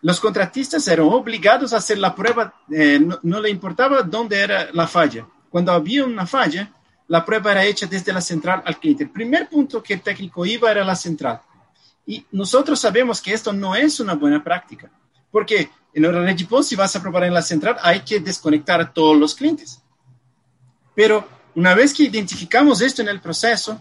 [0.02, 4.68] los contratistas eran obligados a hacer la prueba, eh, no, no, le importaba dónde era
[4.72, 5.26] la falla.
[5.50, 6.72] Cuando había una falla,
[7.08, 9.04] la prueba era hecha desde la central al cliente.
[9.04, 11.42] El primer punto que el técnico iba era la central.
[12.06, 14.90] Y nosotros sabemos que esto no es una buena práctica,
[15.30, 18.80] porque en la red GPON, si vas a probar en la central, hay que desconectar
[18.80, 19.82] a todos los clientes.
[20.94, 23.80] Pero una vez que identificamos esto en el proceso,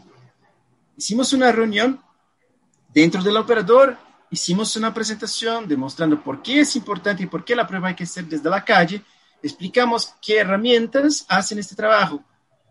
[0.98, 2.02] hicimos una reunión
[2.94, 3.98] dentro del operador,
[4.30, 8.04] hicimos una presentación demostrando por qué es importante y por qué la prueba hay que
[8.04, 9.02] hacer desde la calle,
[9.42, 12.24] explicamos qué herramientas hacen este trabajo.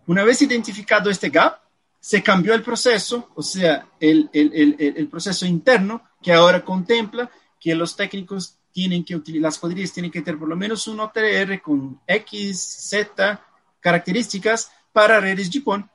[0.07, 1.61] Una vez identificado este gap,
[2.01, 7.31] se cambió el proceso, o sea, el, el, el, el proceso interno que ahora contempla
[7.61, 11.01] que los técnicos tienen que utilizar, las cuadrillas tienen que tener por lo menos un
[11.01, 13.41] OTR con X, Z,
[13.81, 15.91] características para redes GPON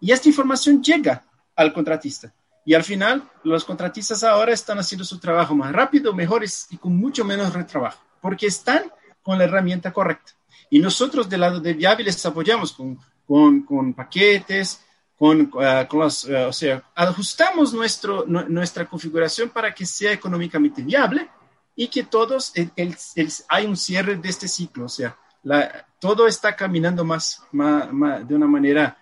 [0.00, 1.24] y esta información llega
[1.56, 2.32] al contratista.
[2.68, 6.94] Y al final, los contratistas ahora están haciendo su trabajo más rápido, mejores y con
[6.94, 8.92] mucho menos retrabajo, porque están
[9.22, 10.32] con la herramienta correcta.
[10.68, 14.84] Y nosotros del lado de Viavi les apoyamos con, con, con paquetes,
[15.18, 20.12] con, uh, con los, uh, o sea, ajustamos nuestro, no, nuestra configuración para que sea
[20.12, 21.26] económicamente viable
[21.74, 25.86] y que todos, el, el, el, hay un cierre de este ciclo, o sea, la,
[25.98, 28.98] todo está caminando más, más, más de una manera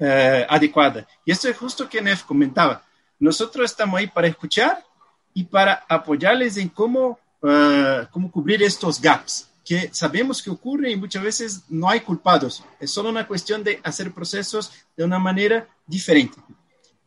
[0.00, 1.06] uh, adecuada.
[1.24, 2.82] Y esto es justo que Nef comentaba.
[3.18, 4.84] Nosotros estamos ahí para escuchar
[5.32, 10.96] y para apoyarles en cómo, uh, cómo cubrir estos gaps que sabemos que ocurre y
[10.96, 12.64] muchas veces no hay culpados.
[12.78, 16.36] Es solo una cuestión de hacer procesos de una manera diferente.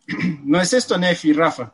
[0.43, 1.74] ¿No es esto, Nef y Rafa?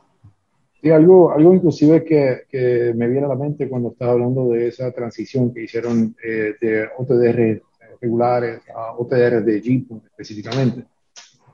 [0.80, 4.68] Sí, algo, algo inclusive que, que, me viene a la mente cuando estaba hablando de
[4.68, 7.64] esa transición que hicieron eh, de OTDR
[8.00, 10.86] regulares a OTDR de GPON específicamente.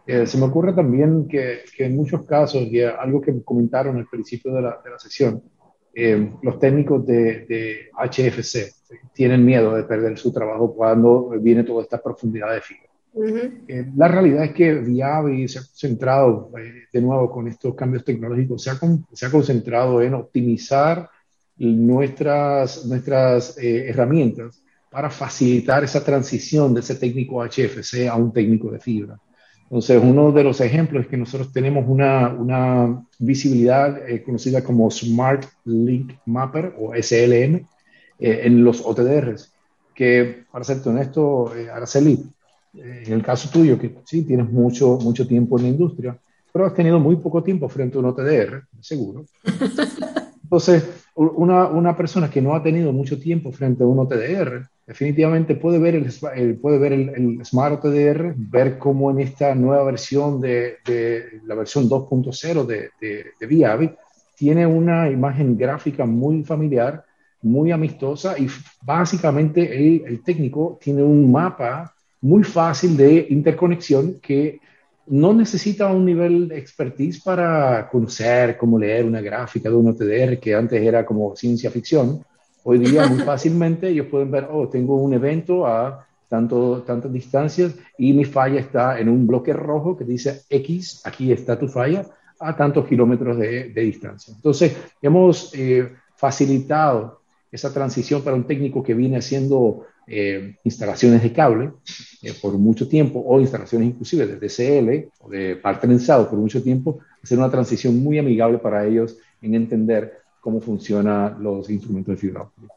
[0.05, 4.07] Eh, se me ocurre también que, que, en muchos casos, y algo que comentaron al
[4.07, 5.43] principio de la, de la sesión,
[5.93, 8.73] eh, los técnicos de, de, HFC
[9.13, 12.89] tienen miedo de perder su trabajo cuando viene toda esta profundidad de fibra.
[13.13, 13.63] Uh -huh.
[13.67, 18.05] eh, la realidad es que Viavi se ha concentrado, eh, de nuevo, con estos cambios
[18.05, 21.09] tecnológicos, se ha, con, se ha concentrado en optimizar
[21.57, 28.71] nuestras, nuestras eh, herramientas para facilitar esa transición de ese técnico HFC a un técnico
[28.71, 29.19] de fibra.
[29.71, 34.91] Entonces, uno de los ejemplos es que nosotros tenemos una, una visibilidad eh, conocida como
[34.91, 37.55] Smart Link Mapper o SLM
[38.19, 39.53] eh, en los OTDRs,
[39.95, 42.21] que, para ser honesto, eh, Araceli,
[42.73, 46.19] eh, en el caso tuyo, que sí, tienes mucho, mucho tiempo en la industria,
[46.51, 49.23] pero has tenido muy poco tiempo frente a un OTDR, seguro.
[50.51, 55.55] Entonces, una, una persona que no ha tenido mucho tiempo frente a un OTDR, definitivamente
[55.55, 59.85] puede ver el, el puede ver el, el, Smart OTDR, ver cómo en esta nueva
[59.85, 63.91] versión de, de la versión 2.0 de, de, de Viavi
[64.35, 67.05] tiene una imagen gráfica muy familiar,
[67.41, 68.47] muy amistosa y
[68.81, 74.59] básicamente el, el técnico tiene un mapa muy fácil de interconexión que
[75.11, 80.39] no necesita un nivel de expertise para conocer cómo leer una gráfica de un OTDR
[80.39, 82.23] que antes era como ciencia ficción.
[82.63, 87.75] Hoy día muy fácilmente ellos pueden ver, oh, tengo un evento a tanto, tantas distancias
[87.97, 92.05] y mi falla está en un bloque rojo que dice X, aquí está tu falla,
[92.39, 94.33] a tantos kilómetros de, de distancia.
[94.33, 97.19] Entonces, hemos eh, facilitado
[97.51, 101.71] esa transición para un técnico que viene haciendo eh, instalaciones de cable
[102.21, 106.61] eh, por mucho tiempo o instalaciones inclusive de DCL o de par trenzado por mucho
[106.61, 112.21] tiempo, hacer una transición muy amigable para ellos en entender cómo funcionan los instrumentos de
[112.21, 112.73] fibra óptica.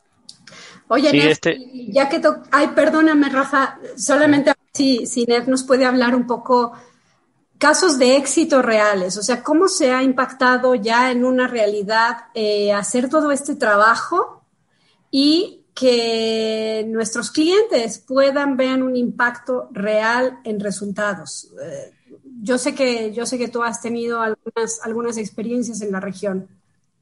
[0.89, 1.59] Oye, sí, Nef, este...
[1.89, 2.43] ya que to...
[2.51, 6.72] Ay, perdóname, Rafa, solamente si, si Nef nos puede hablar un poco
[7.59, 12.72] casos de éxito reales, o sea, cómo se ha impactado ya en una realidad eh,
[12.72, 14.43] hacer todo este trabajo
[15.11, 21.53] y que nuestros clientes puedan ver un impacto real en resultados.
[21.62, 21.91] Eh,
[22.43, 26.47] yo sé que yo sé que tú has tenido algunas algunas experiencias en la región.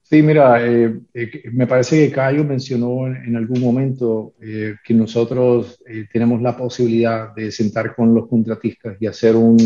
[0.02, 5.82] Sí, mira, eh, eh, me parece que Cayo mencionó en, en algún momento que nosotros
[6.12, 9.56] tenemos la posibilidad de sentar con los contratistas y hacer un,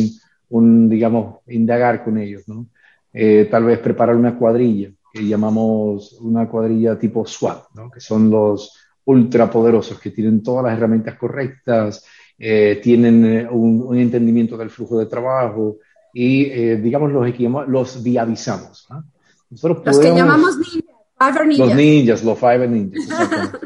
[0.50, 2.68] un, digamos, indagar con ellos, ¿no?
[3.50, 7.90] tal vez preparar una cuadrilla, que llamamos una cuadrilla tipo SWAT, ¿no?
[7.90, 12.04] que son los ultrapoderosos, que tienen todas las herramientas correctas,
[12.38, 15.78] eh, tienen eh, un, entendimiento del flujo de trabajo
[16.14, 16.44] y,
[16.76, 18.88] digamos, los, los diavisamos.
[19.50, 21.58] Nosotros los que llamamos ninjas, ninjas.
[21.58, 23.04] Los ninjas, los Fiverr ninjas,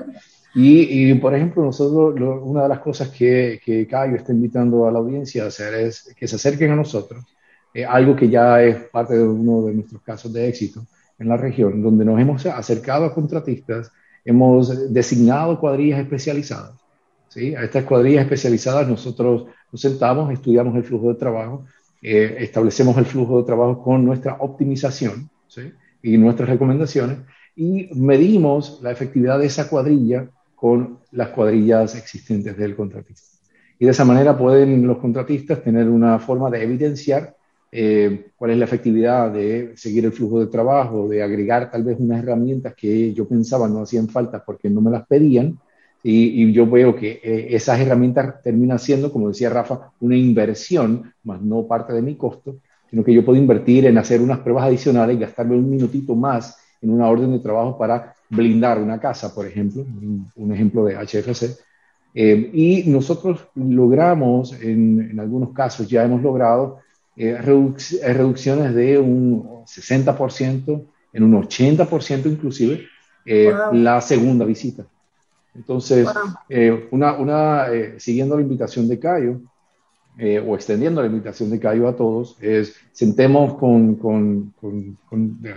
[0.54, 4.98] Y, por ejemplo, nosotros, una de las cosas que, que Cayo está invitando a la
[4.98, 7.24] audiencia a hacer es que se acerquen a nosotros,
[7.72, 10.84] eh, algo que ya es parte de uno de nuestros casos de éxito
[11.18, 13.92] en la región, donde nos hemos acercado a contratistas,
[14.24, 16.72] hemos designado cuadrillas especializadas.
[17.28, 17.54] ¿sí?
[17.54, 21.64] A estas cuadrillas especializadas nosotros nos sentamos, estudiamos el flujo de trabajo,
[22.02, 25.72] eh, establecemos el flujo de trabajo con nuestra optimización ¿sí?
[26.02, 27.18] y nuestras recomendaciones
[27.56, 33.38] y medimos la efectividad de esa cuadrilla con las cuadrillas existentes del contratista.
[33.78, 37.34] Y de esa manera pueden los contratistas tener una forma de evidenciar
[37.72, 41.98] eh, cuál es la efectividad de seguir el flujo de trabajo, de agregar tal vez
[42.00, 45.58] unas herramientas que yo pensaba no hacían falta porque no me las pedían.
[46.02, 51.42] Y, yo veo que eh, esas herramientas terminan siendo, como decía Rafa, una inversión, más
[51.42, 52.56] no parte de mi costo,
[52.88, 56.56] sino que yo puedo invertir en hacer unas pruebas adicionales y gastarme un minutito más
[56.80, 59.84] en una orden de trabajo para blindar una casa, por ejemplo,
[60.36, 61.58] un, ejemplo de HFC.
[62.14, 66.78] Eh, y nosotros logramos, en, en, algunos casos ya hemos logrado
[67.16, 72.86] eh, eh reducciones de un 60%, en un 80% inclusive,
[73.24, 74.86] eh, la segunda visita.
[75.54, 76.08] Entonces,
[76.90, 77.66] una, una
[77.98, 79.40] siguiendo la invitación de Cayo,
[80.22, 84.98] eh, o extendiendo la invitación de Cayo a todos, es sentemos con, con, con,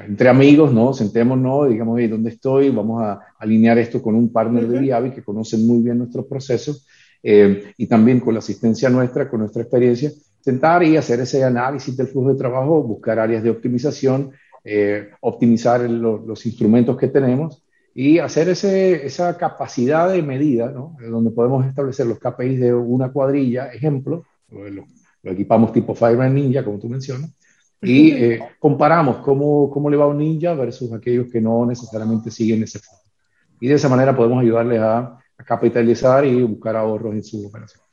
[0.07, 0.93] entre amigos, ¿no?
[0.93, 2.69] Sentémonos, digamos, ¿dónde estoy?
[2.69, 6.87] Vamos a alinear esto con un partner de Viavi que conoce muy bien nuestros procesos
[7.21, 10.11] eh, y también con la asistencia nuestra, con nuestra experiencia,
[10.43, 14.31] sentar y hacer ese análisis del flujo de trabajo, buscar áreas de optimización,
[14.63, 17.63] eh, optimizar los instrumentos que tenemos
[17.95, 20.97] y hacer ese, esa capacidad de medida, ¿no?
[20.99, 24.85] donde podemos establecer los KPIs de una cuadrilla, ejemplo, lo,
[25.23, 27.31] equipamos tipo Fireman Ninja, como tú mencionas,
[27.81, 32.31] y eh, comparamos cómo, cómo le va a un ninja versus aquellos que no necesariamente
[32.31, 33.03] siguen ese fondo.
[33.59, 37.83] Y de esa manera podemos ayudarles a, a capitalizar y buscar ahorros en su operación.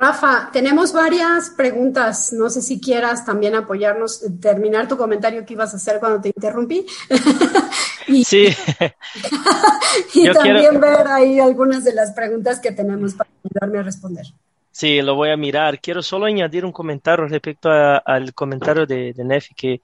[0.00, 2.32] Rafa, tenemos varias preguntas.
[2.32, 6.28] No sé si quieras también apoyarnos, terminar tu comentario que ibas a hacer cuando te
[6.28, 6.86] interrumpí.
[8.08, 8.46] y, sí.
[10.14, 14.24] y también ver ahí algunas de las preguntas que tenemos para ayudarme a responder.
[14.70, 15.80] Sí, lo voy a mirar.
[15.80, 19.82] Quiero solo añadir un comentario respecto al comentario de, de Nefi que,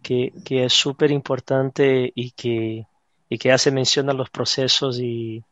[0.00, 2.86] que, es súper importante y que,
[3.28, 5.42] y que hace mención a los procesos y,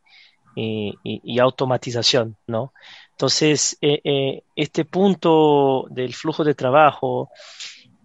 [0.54, 2.72] y, automatización, ¿no?
[3.14, 7.30] Entonces, eh, eh, este punto del flujo de trabajo,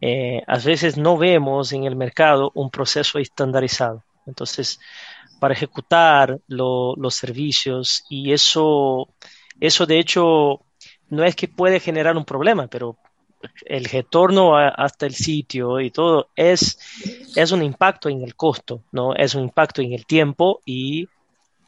[0.01, 4.03] eh, a veces no vemos en el mercado un proceso estandarizado.
[4.27, 4.79] Entonces,
[5.39, 9.09] para ejecutar los servicios y eso,
[9.59, 10.61] eso de hecho
[11.09, 12.97] no es que puede generar un problema, pero
[13.65, 16.77] el retorno hasta el sitio y todo es,
[17.35, 19.15] es un impacto en el costo, ¿no?
[19.15, 21.07] Es un impacto en el tiempo y,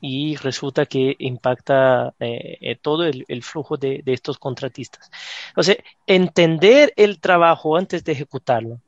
[0.02, 5.12] y resulta que impacta eh, eh, todo el, flujo de, estos contratistas.
[5.50, 5.78] Entonces,
[6.08, 8.82] entender el trabajo antes de ejecutarlo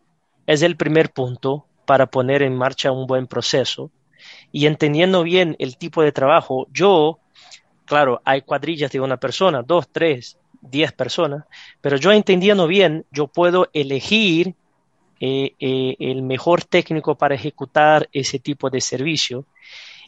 [0.47, 3.91] es el primer punto para poner en marcha un buen proceso.
[4.51, 7.20] Y entendiendo bien el tipo de trabajo, yo,
[7.86, 11.43] claro, hay cuadrillas de una persona, dos, tres, 10 personas,
[11.82, 14.55] pero yo entendiendo bien, yo puedo elegir
[15.20, 19.45] eh, el mejor técnico para ejecutar ese tipo de servicio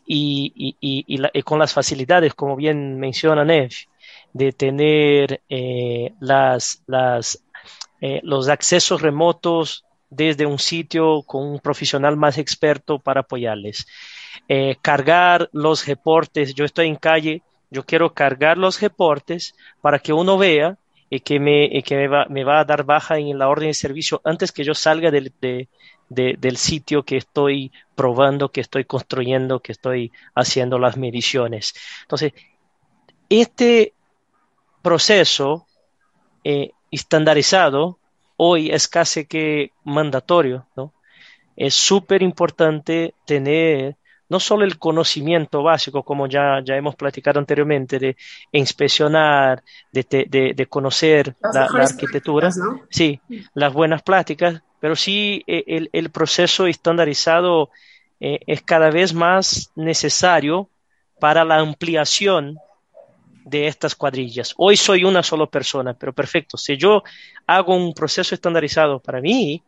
[0.05, 3.71] y, con las facilidades, como bien menciona Nev,
[4.33, 7.43] de tener eh, las, las,
[8.21, 13.87] los accesos remotos desde un sitio con un profesional más experto para apoyarles.
[14.81, 17.41] cargar los reportes, yo estoy en calle,
[17.71, 20.77] yo quiero cargar los reportes para que uno vea
[21.09, 24.51] y que, me, va, me, va, a dar baja en la orden de servicio antes
[24.51, 25.11] que yo salga
[26.09, 31.73] del, del sitio que estoy probando, que estoy construyendo, que estoy haciendo las mediciones.
[32.03, 32.33] Entonces,
[33.29, 33.93] este
[34.81, 35.65] proceso
[36.43, 37.97] eh, estandarizado
[38.37, 40.93] hoy es casi que mandatorio, ¿no?
[41.55, 43.95] Es súper importante tener
[44.27, 48.17] no solo el conocimiento básico, como ya, ya hemos platicado anteriormente, de
[48.51, 52.49] inspeccionar, de, de, conocer la, arquitectura,
[52.89, 53.19] sí,
[53.53, 57.71] las buenas prácticas, pero sí eh, el, el proceso estandarizado
[58.19, 60.69] eh, es cada vez más necesario
[61.19, 62.59] para la ampliación
[63.45, 64.53] de estas cuadrillas.
[64.57, 66.55] Hoy soy una sola persona, pero perfecto.
[66.55, 67.01] Si yo
[67.47, 69.63] hago un proceso estandarizado para mí,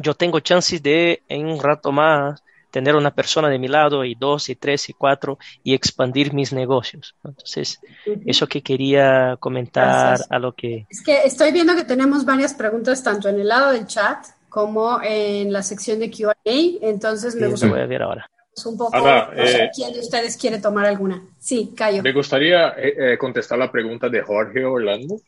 [0.00, 2.40] yo tengo chances de en un rato más
[2.70, 6.52] tener una persona de mi lado y dos y tres y cuatro y expandir mis
[6.52, 7.16] negocios.
[7.24, 7.80] Entonces,
[8.26, 10.86] eso que quería comentar a lo que...
[10.90, 15.02] Es que estoy viendo que tenemos varias preguntas tanto en el lado del chat como
[15.02, 16.34] en la sección de Q&A,
[16.80, 17.74] entonces me gustaría...
[17.74, 18.30] voy a ver ahora.
[18.64, 21.22] Un poco, Ahora, eh, ¿quién de ustedes quiere tomar alguna?
[21.38, 22.02] Sí, Cayo.
[22.02, 25.18] Me gustaría eh, eh, contestar la pregunta de Jorge Orlando.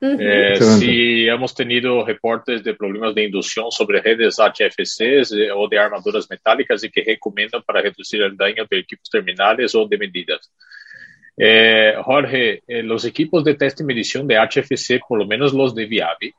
[0.00, 5.78] Eh, si hemos tenido reportes de problemas de inducción sobre redes HFCs eh, o de
[5.78, 10.50] armaduras metálicas y que recomiendan para reducir el daño de equipos terminales o de medidas.
[11.36, 15.86] Eh, Jorge, los equipos de test y medición de HFC, por lo menos los de
[15.86, 16.34] Viavi,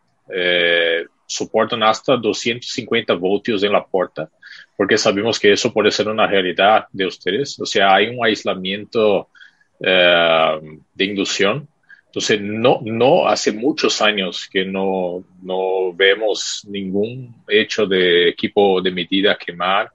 [1.25, 4.29] soportan hasta 250 voltios en la puerta,
[4.77, 7.59] porque sabemos que eso puede ser una realidad de ustedes.
[7.59, 9.29] O sea, hay un aislamiento
[9.77, 11.67] de inducción
[12.15, 18.89] entonces, no, no hace muchos años que no, no vemos ningún hecho de equipo de
[18.89, 19.91] medida quemar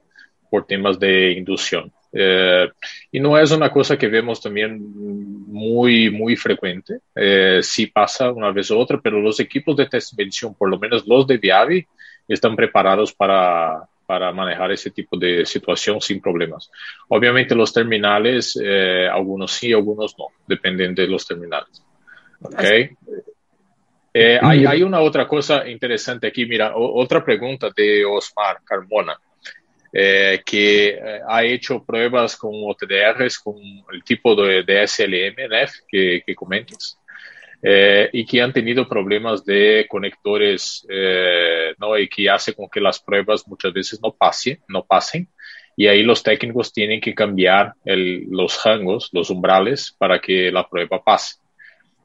[0.50, 1.90] por temas de inducción.
[2.12, 2.68] Eh,
[3.12, 4.80] y no es una cosa que vemos también
[5.46, 7.00] muy, muy frecuente.
[7.14, 10.68] Eh, sí pasa una vez u otra, pero los equipos de test de medición, por
[10.68, 11.86] lo menos los de Viavi,
[12.26, 16.70] están preparados para, para manejar ese tipo de situación sin problemas.
[17.08, 21.84] Obviamente los terminales, eh, algunos sí, algunos no, dependen de los terminales.
[22.42, 22.62] Ok.
[24.12, 26.44] Eh, hay, hay, una otra cosa interesante aquí.
[26.44, 29.16] Mira, otra pregunta de Osmar Carmona,
[29.92, 33.56] eh, que eh, ha hecho pruebas con OTDRs con
[33.92, 35.36] el tipo de, de SLM,
[35.88, 36.96] que, que comentas,
[38.12, 40.86] y que han tenido problemas de conectores,
[41.76, 41.98] ¿no?
[41.98, 45.28] Y que hace con que las pruebas muchas veces no pasen, no pasen.
[45.76, 50.66] Y ahí los técnicos tienen que cambiar el, los rangos, los umbrales, para que la
[50.66, 51.36] prueba pase.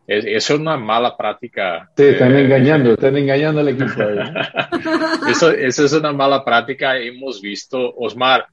[0.08, 1.90] Es, eso es una mala práctica.
[1.98, 4.02] Sí, están engañando, están engañando al equipo.
[5.30, 7.94] eso, eso, es una mala práctica, hemos visto.
[7.98, 8.48] Osmar,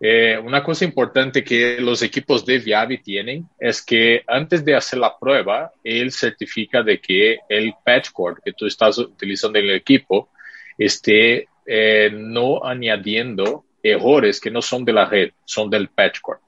[0.00, 4.98] eh, una cosa importante que los equipos de Viavi tienen es que antes de hacer
[4.98, 9.74] la prueba, él certifica de que el patch cord que tú estás utilizando en el
[9.76, 10.30] equipo
[10.76, 16.40] esté eh, no añadiendo errores que no son de la red, son del patch cord.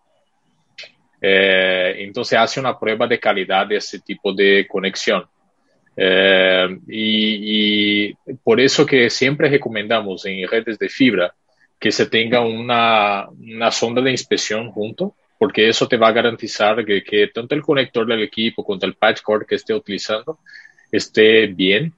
[1.21, 5.25] Eh, entonces hace una prueba de calidad de ese tipo de conexión.
[5.97, 8.15] Eh, y,
[8.45, 11.35] por eso que siempre recomendamos en redes de fibra
[11.79, 16.85] que se tenga una, una sonda de inspección junto, porque eso te va a garantizar
[16.85, 20.39] que, que tanto el conector del equipo como el patch cord que esté utilizando
[20.91, 21.93] esté bien.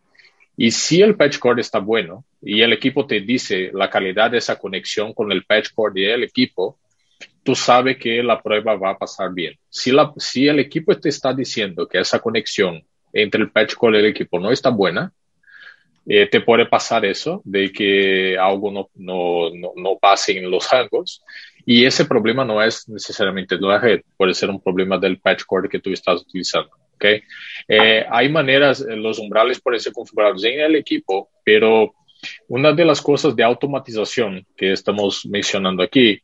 [0.57, 4.39] Y si el patch cord está bueno y el equipo te dice la calidad de
[4.39, 6.79] esa conexión con el patch cord y el equipo,
[7.49, 9.55] tú sabes que la prueba va a pasar bien.
[9.71, 13.95] Si, la, si el equipo te está diciendo que esa conexión entre el patch cord
[13.95, 15.15] y el equipo no está buena,
[16.07, 20.71] eh, te puede pasar eso, de que algo no, no, no, no, pase en los
[20.71, 21.23] rangos.
[21.65, 25.45] Y ese problema no es necesariamente de la red, puede ser un problema del patch
[25.47, 26.69] cord que tú estás utilizando.
[26.97, 27.23] ¿okay?
[27.67, 31.95] Eh, hay maneras, eh, los umbrales pueden ser configurados en el equipo, pero
[32.47, 36.21] una de las cosas de automatización que estamos mencionando aquí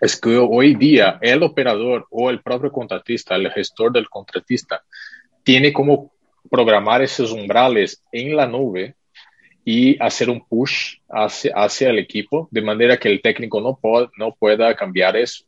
[0.00, 4.82] es que hoy día el operador o el propio contratista, el gestor del contratista,
[5.42, 6.12] tiene como
[6.50, 8.94] programar esos umbrales en la nube
[9.64, 13.78] y hacer un push hacia, hacia el equipo de manera que el técnico no,
[14.16, 15.44] no pueda cambiar eso.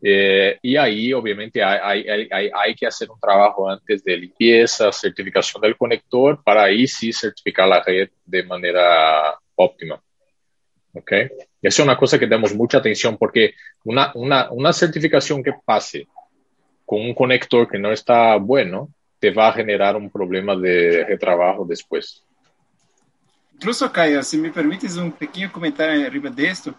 [0.00, 4.92] Eh, y ahí obviamente hay, hay, hay, hay, que hacer un trabajo antes de limpieza,
[4.92, 10.00] certificación del conector, para ahí sí certificar la red de manera óptima.
[10.94, 11.12] ¿Ok?
[11.12, 11.30] Esa
[11.62, 13.54] es una cosa que damos mucha atención porque
[13.84, 16.08] una, una, una certificación que pase
[16.86, 18.88] con un conector que no está bueno
[19.18, 22.24] te va a generar un problema de, de trabajo después.
[23.54, 26.74] Incluso, Caio, si me permites un pequeño comentario arriba de esto,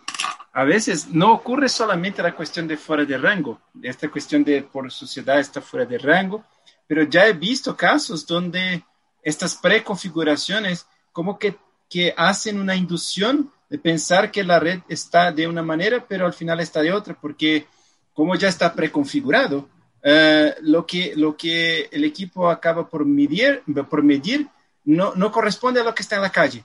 [0.54, 4.92] a veces no ocurre solamente la cuestión de fuera de rango, esta cuestión de por
[4.92, 6.44] sociedad está fuera de rango,
[6.88, 8.84] pero ya he visto casos donde
[9.22, 11.56] estas preconfiguraciones como que,
[11.90, 16.34] que hacen una inducción de pensar que la red está de una manera, pero al
[16.34, 17.68] final está de otra, porque
[18.14, 19.70] como ya está preconfigurado,
[20.02, 24.48] eh, lo, que, lo que el equipo acaba por medir, por medir
[24.86, 26.64] no, no corresponde a lo que está en la calle.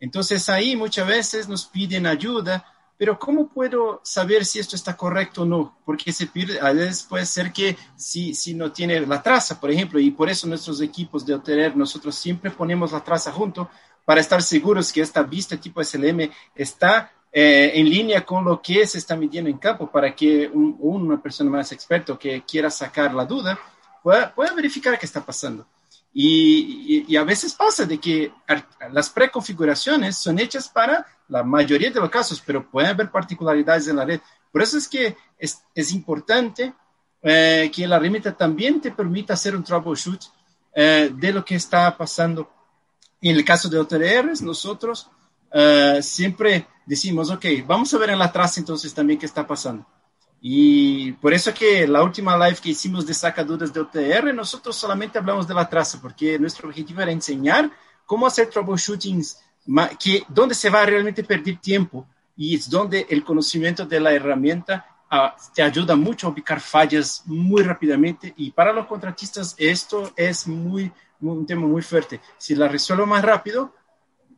[0.00, 2.64] Entonces ahí muchas veces nos piden ayuda,
[2.98, 5.78] pero ¿cómo puedo saber si esto está correcto o no?
[5.84, 9.70] Porque se pide, a veces puede ser que si, si no tiene la traza, por
[9.70, 13.68] ejemplo, y por eso nuestros equipos de OTR, nosotros siempre ponemos la traza junto,
[14.06, 18.86] para estar seguros que esta vista tipo SLM está eh, en línea con lo que
[18.86, 23.26] se está midiendo en campo para que una persona más experta que quiera sacar la
[23.26, 23.58] duda
[24.02, 25.66] pueda, verificar qué está pasando.
[26.14, 28.32] Y, a veces pasa de que
[28.90, 33.96] las preconfiguraciones son hechas para la mayoría de los casos, pero pueden haber particularidades en
[33.96, 34.20] la red.
[34.50, 36.72] Por eso es que es, es importante
[37.20, 40.22] eh, que la herramienta también te permita hacer un troubleshoot
[40.74, 42.48] eh, de lo que está pasando.
[43.20, 45.10] En el caso de OTRs, nosotros
[45.52, 49.86] uh, siempre decimos, ok, vamos a ver en la traza entonces también qué está pasando.
[50.40, 55.18] Y por eso que la última live que hicimos de sacaduras de OTR, nosotros solamente
[55.18, 57.70] hablamos de la traza, porque nuestro objetivo era enseñar
[58.04, 59.38] cómo hacer troubleshootings,
[59.98, 62.06] que, donde se va a realmente perder tiempo
[62.36, 67.22] y es donde el conocimiento de la herramienta uh, te ayuda mucho a ubicar fallas
[67.26, 72.20] muy rápidamente y para los contratistas esto es muy, un tema muy fuerte.
[72.38, 73.72] Si la resuelvo más rápido,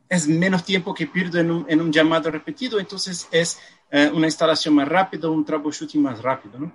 [0.09, 3.59] es menos tiempo que pierdo en un, en un llamado repetido, entonces es
[3.91, 6.71] eh, una instalación más rápida, un troubleshooting más rápido, ¿no?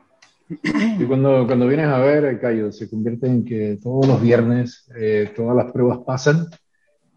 [1.01, 5.33] Y cuando, cuando vienes a ver, Cayo, se convierte en que todos los viernes eh,
[5.35, 6.47] todas las pruebas pasan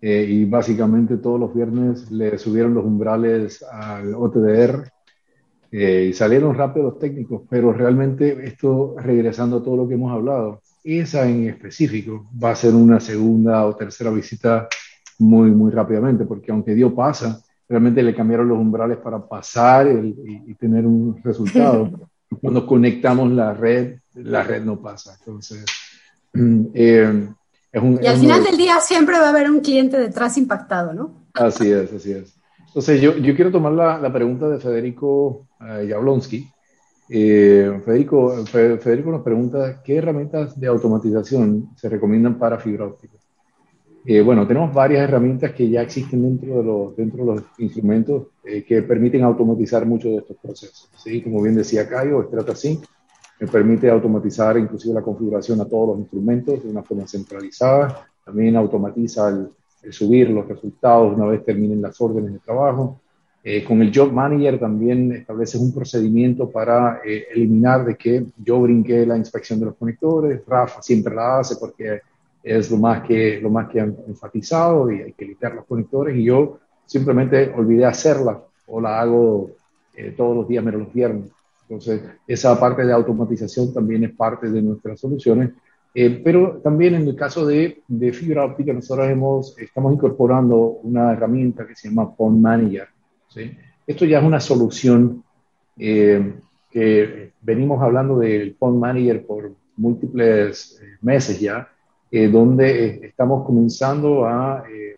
[0.02, 4.92] eh, y básicamente todos los viernes le subieron los umbrales al OTDR
[5.70, 10.62] y salieron rápido los técnicos, pero realmente esto, regresando a todo lo que hemos hablado,
[10.88, 14.68] esa en específico va a ser una segunda o tercera visita
[15.20, 20.54] muy, muy rápidamente, porque aunque Dios pasa, realmente le cambiaron los umbrales para pasar y,
[20.56, 22.10] tener un resultado.
[22.42, 25.18] Cuando conectamos la red, la red no pasa.
[25.20, 25.66] Entonces,
[26.74, 27.28] eh,
[27.72, 30.94] es un, y al final del día siempre va a haber un cliente detrás impactado,
[30.94, 31.28] ¿no?
[31.34, 32.38] Así es, así es.
[32.68, 36.50] Entonces, yo, yo quiero tomar la, la pregunta de Federico uh, Jablonski.
[37.10, 43.18] Eh, Federico, Federico nos pregunta, ¿qué herramientas de automatización se recomiendan para fibra óptica?
[44.06, 48.28] Eh, bueno, tenemos varias herramientas que ya existen dentro de los, dentro de los instrumentos
[48.46, 50.90] eh, que permiten automatizar muchos de estos procesos.
[50.96, 51.22] ¿sí?
[51.22, 52.86] Como bien decía Caio, StrataSync
[53.40, 58.08] me permite automatizar inclusive la configuración a todos los instrumentos de una forma centralizada.
[58.24, 59.50] También automatiza el,
[59.92, 63.02] subir los resultados una vez terminen las órdenes de trabajo.
[63.50, 67.00] Eh, con el Job Manager también estableces un procedimiento para
[67.34, 70.42] eliminar de que yo brinqué la inspección de los conectores.
[70.46, 72.02] Rafa siempre la hace porque
[72.44, 76.18] es lo más que, lo más que han enfatizado y hay que limpiar los conectores
[76.18, 79.52] y yo simplemente olvidé hacerla o la hago
[79.96, 81.32] eh, todos los días menos los viernes.
[81.70, 85.52] Entonces, esa parte de automatización también es parte de nuestras soluciones.
[85.94, 91.14] Eh, pero también en el caso de, de, fibra óptica, nosotros hemos, estamos incorporando una
[91.14, 92.90] herramienta que se llama Pond Manager.
[93.38, 93.58] ¿Sí?
[93.86, 95.24] Esto ya es una solución
[95.78, 96.34] eh,
[96.72, 101.70] que venimos hablando del Pond Manager por múltiples meses ya,
[102.12, 104.96] eh, donde eh, estamos comenzando a, eh,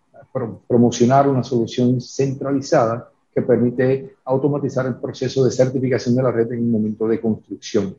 [0.68, 6.60] promocionar una solución centralizada que permite automatizar el proceso de certificación de la red en
[6.60, 7.96] un momento de construcción.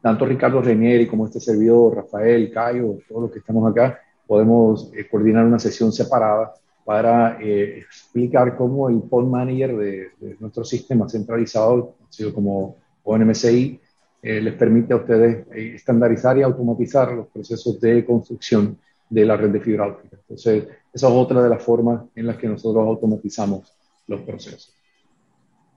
[0.00, 5.46] tanto Ricardo Renieri como este servidor, Rafael, Cayo, todos los que estamos acá, podemos coordinar
[5.46, 12.34] una sesión separada para explicar cómo el PON Manager de, de nuestro sistema centralizado, sido
[12.34, 13.80] como ONMCI,
[14.22, 18.78] eh, les permite a ustedes eh, estandarizar y automatizar los procesos de construcción
[19.10, 20.16] de la red de fibra óptica.
[20.16, 23.76] Entonces, esa es otra de las formas en las que nosotros automatizamos
[24.06, 24.76] los procesos.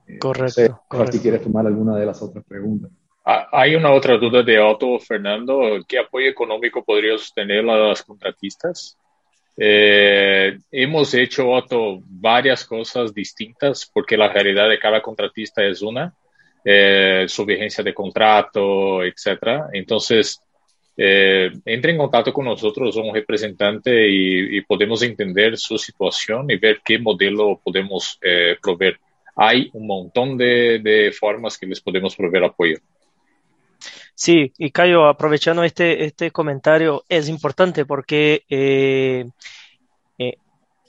[0.08, 0.80] Eh, correcto.
[1.12, 2.92] si quieres tomar alguna de las otras preguntas.
[3.26, 5.62] Ah, hay una otra duda de Otto Fernando.
[5.88, 8.96] ¿Qué apoyo económico podría sostener a las contratistas?
[9.58, 16.14] Hemos hecho, Otto, varias cosas distintas porque la realidad de cada contratista es una
[16.68, 19.70] eh, su vigencia de contrato, etcétera.
[19.72, 20.42] Entonces,
[20.98, 26.80] eh, entre en contacto con nosotros, un representante, y, podemos entender su situación y ver
[26.84, 29.00] qué modelo podemos eh, proveer.
[29.36, 32.78] Hay un montón de, formas que les podemos proveer apoyo.
[34.14, 39.26] Sí, y Cayo, aprovechando este, este comentario, es importante porque eh,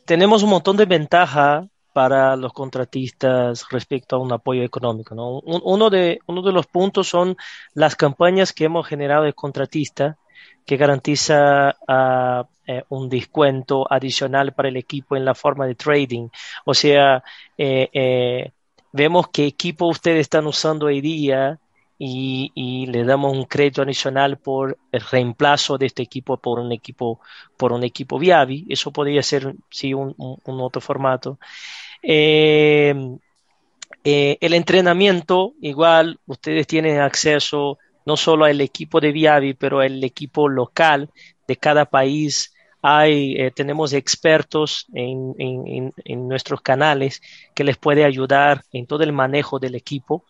[0.07, 5.15] tenemos un montón de ventaja para los contratistas respecto a un apoyo económico.
[5.15, 7.37] Uno, de, uno de los puntos son
[7.75, 10.17] las campañas que hemos generado de contratista
[10.67, 16.29] que garantiza ah, eh, un descuento adicional para el equipo en la forma de trading.
[16.65, 17.23] O sea,
[17.57, 18.51] eh, eh,
[18.93, 21.59] vemos qué equipo ustedes están usando hoy día
[21.99, 27.21] y, le damos un crédito adicional por el reemplazo de este equipo por un equipo
[27.57, 28.67] por un equipo Viavi.
[28.69, 30.15] Eso podría ser sí un
[30.47, 31.39] otro formato.
[32.03, 32.95] Eh,
[34.05, 40.03] eh, el entrenamiento, igual, ustedes tienen acceso no solo al equipo de Viavi, pero al
[40.05, 41.11] equipo local
[41.49, 42.55] de cada país.
[42.83, 45.93] Hay, eh, tenemos expertos en,
[46.29, 47.21] nuestros canales
[47.53, 50.25] que les puede ayudar en todo el manejo del equipo.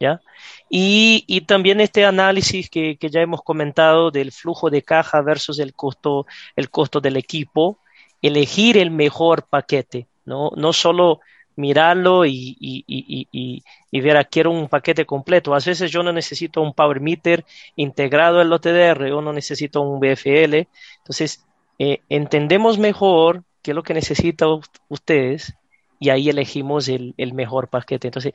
[0.00, 0.20] ¿Ya?
[0.68, 5.58] Y, y también este análisis que, que, ya hemos comentado del flujo de caja versus
[5.58, 7.78] el costo, el costo del equipo,
[8.22, 10.50] elegir el mejor paquete, ¿no?
[10.56, 11.20] No solo
[11.56, 12.84] mirarlo y, y,
[13.90, 15.52] y, ver, aquí quiero un paquete completo.
[15.52, 17.44] A veces yo no necesito un Power Meter
[17.76, 20.68] integrado en el OTDR o no necesito un BFL.
[20.98, 21.44] Entonces,
[21.78, 25.54] eh, entendemos mejor qué es lo que necesitan ustedes
[26.00, 28.08] y ahí elegimos el, el, mejor paquete.
[28.08, 28.32] Entonces,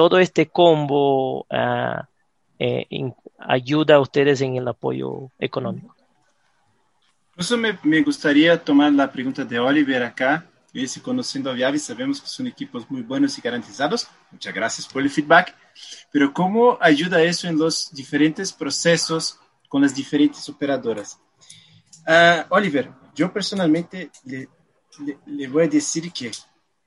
[0.00, 2.00] todo este combo uh,
[2.58, 5.94] eh, in, ayuda a ustedes en el apoyo económico.
[7.36, 12.18] Por me, me gustaría tomar la pregunta de Oliver acá Esse Conociendo a Viave, sabemos
[12.18, 14.08] que son equipos muy buenos y garantizados.
[14.32, 15.54] Muchas gracias por el feedback.
[16.10, 21.20] Pero ¿cómo ayuda eso en los diferentes procesos con las diferentes operadoras?
[22.06, 24.48] Uh, Oliver, yo personalmente le,
[25.00, 26.30] le, le, voy a decir que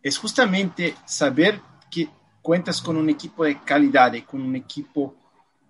[0.02, 1.62] es justamente saber
[1.92, 2.10] que
[2.44, 5.16] cuentas con un equipo de calidad, con un equipo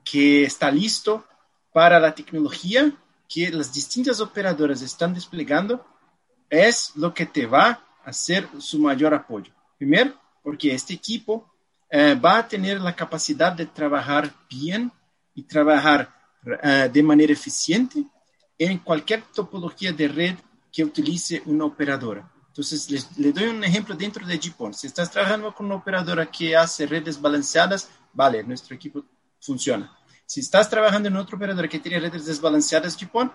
[0.04, 1.26] que está listo
[1.72, 2.92] para la tecnología
[3.30, 5.86] que las distintas operadoras están desplegando,
[6.50, 9.52] es lo que te va hacer su mayor apoyo.
[9.78, 11.50] Primero, porque este equipo
[11.90, 14.92] eh, va a tener la capacidad de trabajar bien
[15.34, 16.14] y trabajar
[16.62, 18.04] eh, de manera eficiente
[18.58, 20.36] en cualquier topología de red
[20.72, 22.30] que utilice una operadora.
[22.54, 24.76] Entonces, les, les doy un ejemplo dentro de GPON.
[24.76, 29.04] Si estás trabajando con una operadora que hace redes balanceadas, vale, nuestro equipo
[29.42, 29.92] funciona.
[30.24, 33.32] Si estás trabajando en otra operadora que tiene redes desbalanceadas, GPON,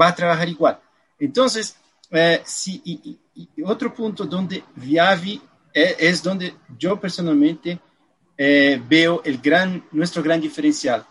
[0.00, 0.80] va a trabajar igual.
[1.18, 1.74] Entonces,
[2.12, 7.80] eh, sí, y, y, y, otro punto donde Viavi es, es donde yo personalmente
[8.38, 11.04] eh, veo el gran, nuestro gran diferencial.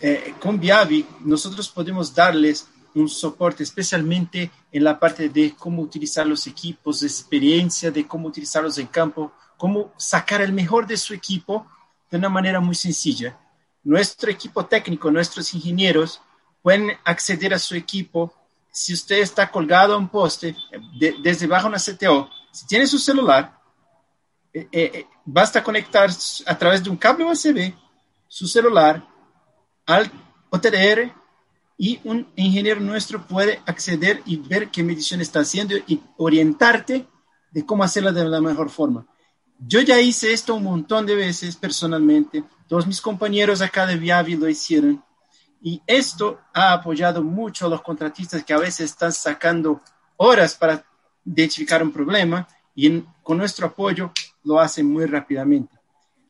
[0.00, 2.66] Eh, con Viavi nosotros podemos darles
[2.98, 8.28] un soporte especialmente en la parte de cómo utilizar los equipos, de experiencia de cómo
[8.28, 11.66] utilizarlos en campo, cómo sacar el mejor de su equipo
[12.10, 13.38] de una manera muy sencilla.
[13.84, 16.20] Nuestro equipo técnico, nuestros ingenieros
[16.62, 18.32] pueden acceder a su equipo
[18.70, 20.54] si usted está colgado a un poste
[20.98, 23.58] de, desde bajo una CTO, si tiene su celular,
[24.52, 26.08] eh, eh, eh basta conectar
[26.46, 27.74] a través de un cable USB
[28.28, 29.06] su celular
[29.84, 30.10] al
[30.50, 31.12] OTDR
[31.78, 37.06] y un ingeniero nuestro puede acceder y ver qué medición está haciendo y orientarte
[37.52, 39.06] de cómo hacerla de la mejor forma.
[39.60, 42.44] Yo ya hice esto un montón de veces personalmente.
[42.66, 45.02] Todos mis compañeros acá de Viavi lo hicieron.
[45.62, 49.80] Y esto ha apoyado mucho a los contratistas que a veces están sacando
[50.16, 50.84] horas para
[51.24, 54.12] identificar un problema y con nuestro apoyo
[54.44, 55.77] lo hacen muy rápidamente.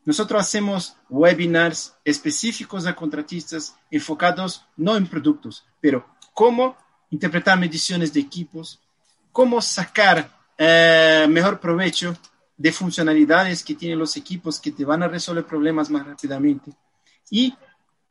[0.08, 6.78] Nosotros hacemos webinars específicos a contratistas enfocados no en productos, pero cómo
[7.10, 8.80] interpretar mediciones de equipos,
[9.32, 12.16] cómo sacar eh, mejor provecho
[12.56, 16.72] de funcionalidades que tienen los equipos que te van a resolver problemas más rápidamente
[17.30, 17.54] y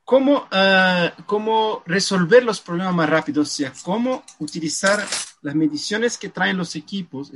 [0.03, 5.03] cómo, uh, cómo resolver los problemas más rápido, o sea, cómo utilizar
[5.41, 7.31] las mediciones que traen los equipos,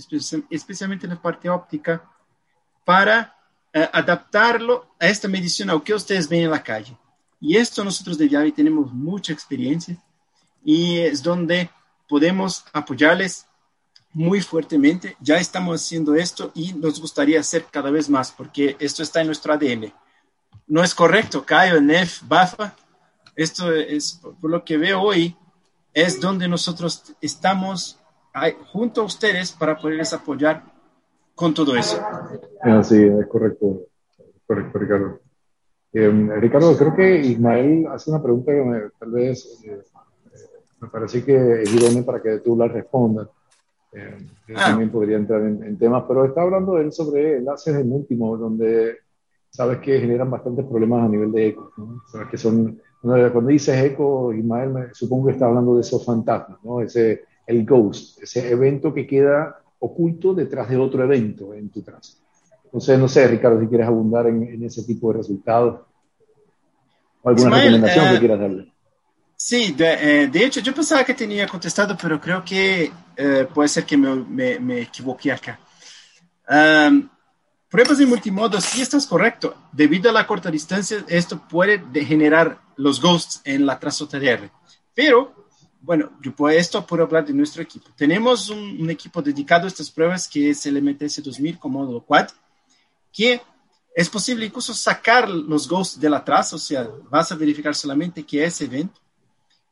[0.52, 2.04] especialmente en la parte óptica,
[2.86, 3.41] para
[3.76, 6.98] uh, adaptarlo a esta medición, a lo que ustedes ven en la calle.
[7.39, 9.98] Y esto nosotros de Viavi tenemos mucha experiencia
[10.64, 11.69] y es donde
[12.07, 13.48] podemos apoyarles
[14.14, 15.15] muy fuertemente.
[15.19, 19.27] Ya estamos haciendo esto y nos gustaría hacer cada vez más porque esto está en
[19.27, 19.91] nuestro ADN
[20.72, 22.73] no es correcto, Cayo, Nef, Bafa.
[23.35, 25.35] Esto es, por lo que veo hoy,
[25.93, 27.99] es donde nosotros estamos
[28.72, 30.64] junto a ustedes para poderles apoyar
[31.42, 31.98] con todo eso.
[32.84, 33.88] Sí, es correcto,
[34.46, 35.20] correcto, Ricardo.
[35.92, 39.82] Eh, Ricardo, creo que Ismael hace una pregunta que me, tal vez eh,
[40.80, 43.28] me parece que es idónea para que tú la respondas.
[43.92, 44.18] Eh,
[44.56, 44.68] ah.
[44.68, 49.00] También podría entrar en, en, temas, pero está hablando él sobre enlaces en último, donde
[49.50, 51.72] sabes que generan bastantes problemas a nivel de eco.
[51.76, 52.04] ¿no?
[52.12, 56.60] Sabes que son, cuando dices eco, Ismael, me, supongo que está hablando de esos fantasmas,
[56.64, 56.82] ¿no?
[56.82, 62.14] Ese, el ghost, ese evento que queda oculto detrás de otro evento en tu trazo.
[62.66, 65.82] Entonces, no sé, Ricardo, si quieres abundar en, en ese tipo de resultados
[67.22, 68.74] o alguna Ismael, recomendación eh, que quieras darle.
[69.36, 73.68] Sí, de, eh, de, hecho, yo pensaba que tenía contestado, pero creo que eh, puede
[73.68, 75.60] ser que me, me, me equivoqué acá.
[76.49, 77.10] Um,
[77.72, 79.56] Pruebas en multimodo, sí estás correcto.
[79.72, 84.52] Debido a la corta distancia, esto puede generar los ghosts en la TDR.
[84.94, 85.41] Pero,
[85.82, 87.90] bueno, yo por esto puedo hablar de nuestro equipo.
[87.95, 92.02] Tenemos un, un equipo dedicado a estas pruebas que es el MTS 2000 con módulo
[92.02, 92.30] Quad,
[93.12, 93.41] que
[93.94, 98.24] es posible incluso sacar los ghosts de la traza, o sea, vas a verificar solamente
[98.24, 98.99] que es evento.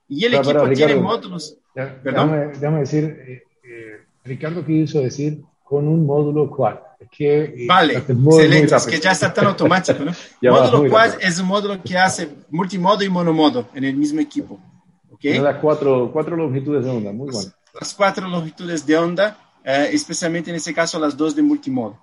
[0.07, 1.57] Y el pero, equipo pero, Ricardo, tiene módulos.
[1.75, 6.77] Ya, déjame, déjame, decir, eh, eh, Ricardo quiso decir con un módulo quad.
[7.09, 10.11] Que, vale, excelente, es que ya está tan automático, ¿no?
[10.51, 14.59] módulo quad es un módulo que hace multimodo y monomodo en el mismo equipo.
[15.19, 15.39] ¿Okay?
[15.39, 17.51] da cuatro, cuatro longitudes de onda, muy bueno.
[17.79, 21.99] Las cuatro longitudes de onda, eh, especialmente en este caso las dos de multimodo.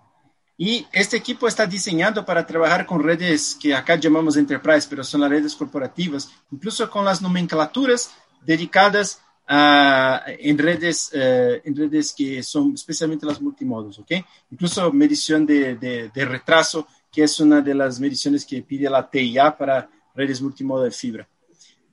[0.58, 5.20] Y este equipo está diseñado para trabajar con redes que acá llamamos enterprise, pero son
[5.20, 12.42] las redes corporativas, incluso con las nomenclaturas dedicadas a, en, redes, eh, en redes que
[12.42, 14.12] son especialmente las multimodos, ¿ok?
[14.50, 19.56] Incluso medición de, de, retraso, que es una de las mediciones que pide la TIA
[19.56, 21.28] para redes multimodo de fibra.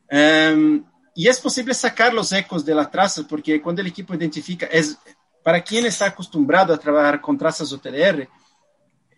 [0.10, 0.84] Um,
[1.16, 4.98] y es posible sacar los ecos de la traza, porque cuando el equipo identifica, es
[5.44, 8.28] para quien está acostumbrado a trabajar con trazas OTDR,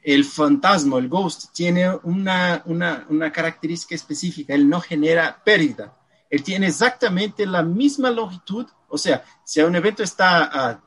[0.03, 5.97] el fantasma, el ghost, tiene una, una, una, característica específica, él no genera pérdida,
[6.29, 10.83] él tiene exactamente la misma longitud, o sea, si un evento está a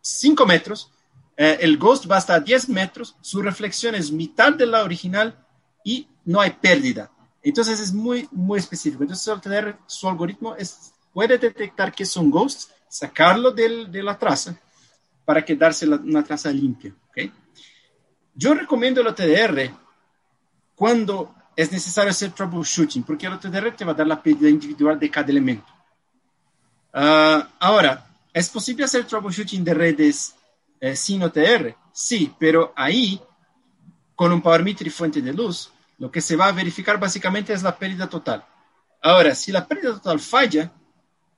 [0.00, 0.92] 5 metros,
[1.36, 5.46] eh, el ghost va hasta a 10 metros, su reflexión es mitad de la original
[5.84, 7.10] y no hay pérdida.
[7.42, 9.02] Entonces es muy, muy específico.
[9.02, 14.58] Entonces, tener su algoritmo es, puede detectar que son ghosts, sacarlo de la traza
[15.24, 16.94] para quedarse una traza limpia.
[17.10, 17.32] ¿okay?
[18.34, 19.70] Yo recomiendo el OTDR
[20.74, 24.98] cuando es necesario hacer troubleshooting, porque el OTDR te va a dar la pérdida individual
[24.98, 25.66] de cada elemento.
[26.94, 30.34] Uh, ahora, ¿es posible hacer troubleshooting de redes
[30.80, 31.74] eh, sin OTDR?
[31.92, 33.20] Sí, pero ahí,
[34.14, 37.52] con un power meter y fuente de luz, lo que se va a verificar básicamente
[37.52, 38.44] es la pérdida total.
[39.02, 40.72] Ahora, si la pérdida total falla,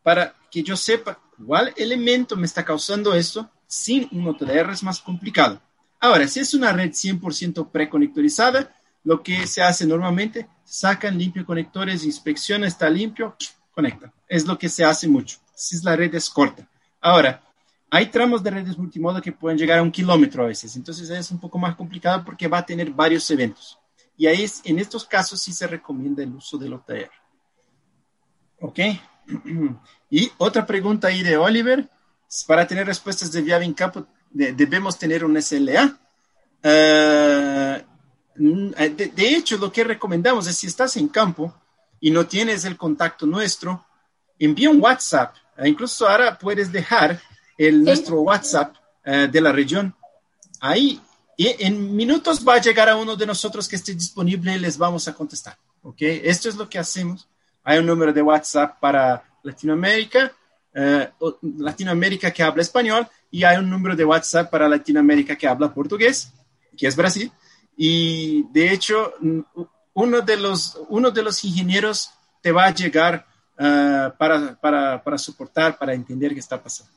[0.02, 5.00] para que yo sepa cuál elemento me está causando esto, sin un OTDR es más
[5.00, 5.60] complicado.
[5.98, 8.74] Ahora, si es una red 100% preconectorizada,
[9.04, 13.36] lo que se hace normalmente, sacan limpio conectores, inspecciona, está limpio,
[13.72, 14.12] conecta.
[14.28, 16.66] Es lo que se hace mucho, si la red es corta.
[17.00, 17.42] Ahora,
[17.90, 21.30] hay tramos de redes multimodo que pueden llegar a un kilómetro a veces, entonces es
[21.30, 23.79] un poco más complicado porque va a tener varios eventos.
[24.20, 27.10] Y ahí, en estos casos, sí se recomienda el uso del OTR.
[28.60, 28.78] ¿Ok?
[30.10, 31.88] Y otra pregunta ahí de Oliver.
[32.46, 35.98] Para tener respuestas de vía en campo, debemos tener un SLA.
[36.62, 37.84] Eh,
[38.36, 41.54] de, hecho, lo que recomendamos es si estás en campo
[41.98, 43.86] y no tienes el contacto nuestro,
[44.38, 45.34] envía un WhatsApp.
[45.56, 47.18] Eh, incluso ahora puedes dejar
[47.56, 49.94] el, nuestro WhatsApp eh, de la región
[50.60, 51.00] ahí
[51.40, 54.76] y en minutos va a llegar a uno de nosotros que esté disponible y les
[54.76, 55.56] vamos a contestar.
[55.80, 55.96] ¿ok?
[56.00, 57.26] Esto es lo que hacemos.
[57.64, 60.34] Hay un número de WhatsApp para Latinoamérica,
[61.40, 66.30] Latinoamérica que habla español y hay un número de WhatsApp para Latinoamérica que habla portugués,
[66.76, 67.32] que es Brasil.
[67.74, 69.14] Y de hecho,
[69.94, 72.10] uno de los, uno de los ingenieros
[72.42, 73.26] te va a llegar
[73.58, 76.92] uh, para, para, para, soportar, para entender qué está pasando.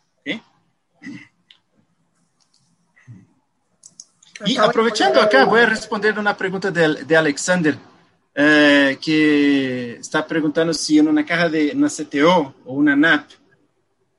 [4.45, 10.73] Y aprovechando acá, voy a responder una pregunta de, de Alexander, uh, que está preguntando
[10.73, 13.29] si en una caja de una CTO o una NAP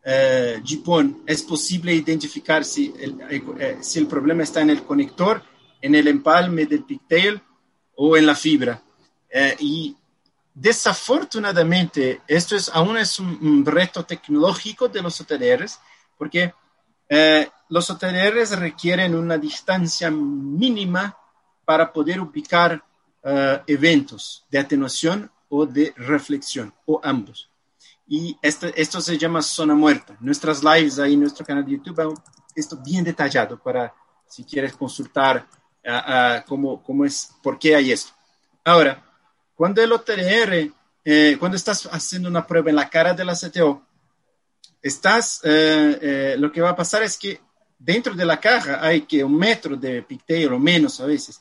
[0.05, 0.63] eh,
[1.27, 3.19] es posible identificar si el,
[3.59, 5.43] eh, si el problema está en el conector,
[5.81, 7.41] en el empalme del pigtail
[7.97, 8.83] o en la fibra.
[9.31, 9.97] Eh, y
[10.53, 15.81] desafortunadamente, esto es, aún es un, reto tecnológico de los OTDRs,
[16.19, 16.53] porque
[17.09, 21.19] eh, los OTDRs requieren una distancia mínima
[21.65, 22.85] para poder ubicar
[23.67, 27.51] eventos de atenuación o de reflexión, o ambos
[28.07, 30.17] y este, esto se llama zona muerta.
[30.21, 32.21] Nuestras lives ahí en nuestro canal de YouTube,
[32.55, 33.95] esto bien detallado para
[34.27, 35.47] si quieres consultar
[35.87, 38.13] uh, cómo, cómo, es, por qué hay esto.
[38.65, 39.03] Ahora,
[39.55, 40.71] cuando el OTR,
[41.05, 43.83] eh, cuando estás haciendo una prueba en la cara de la CTO,
[44.83, 47.41] estás, eh, eh, lo que va a pasar es que
[47.85, 51.41] dentro de la caja hay que un metro de pigtail o menos a veces.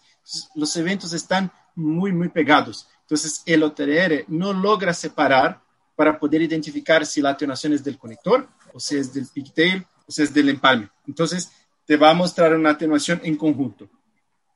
[0.56, 2.88] los eventos están muy, muy pegados.
[3.02, 5.61] Entonces, el OTR no logra separar
[5.95, 10.11] para poder identificar si la atenuación es del conector, o si es del pigtail, o
[10.11, 10.90] si es del empalme.
[11.07, 11.52] Entonces,
[11.86, 13.90] te va a mostrar una atenuación en conjunto.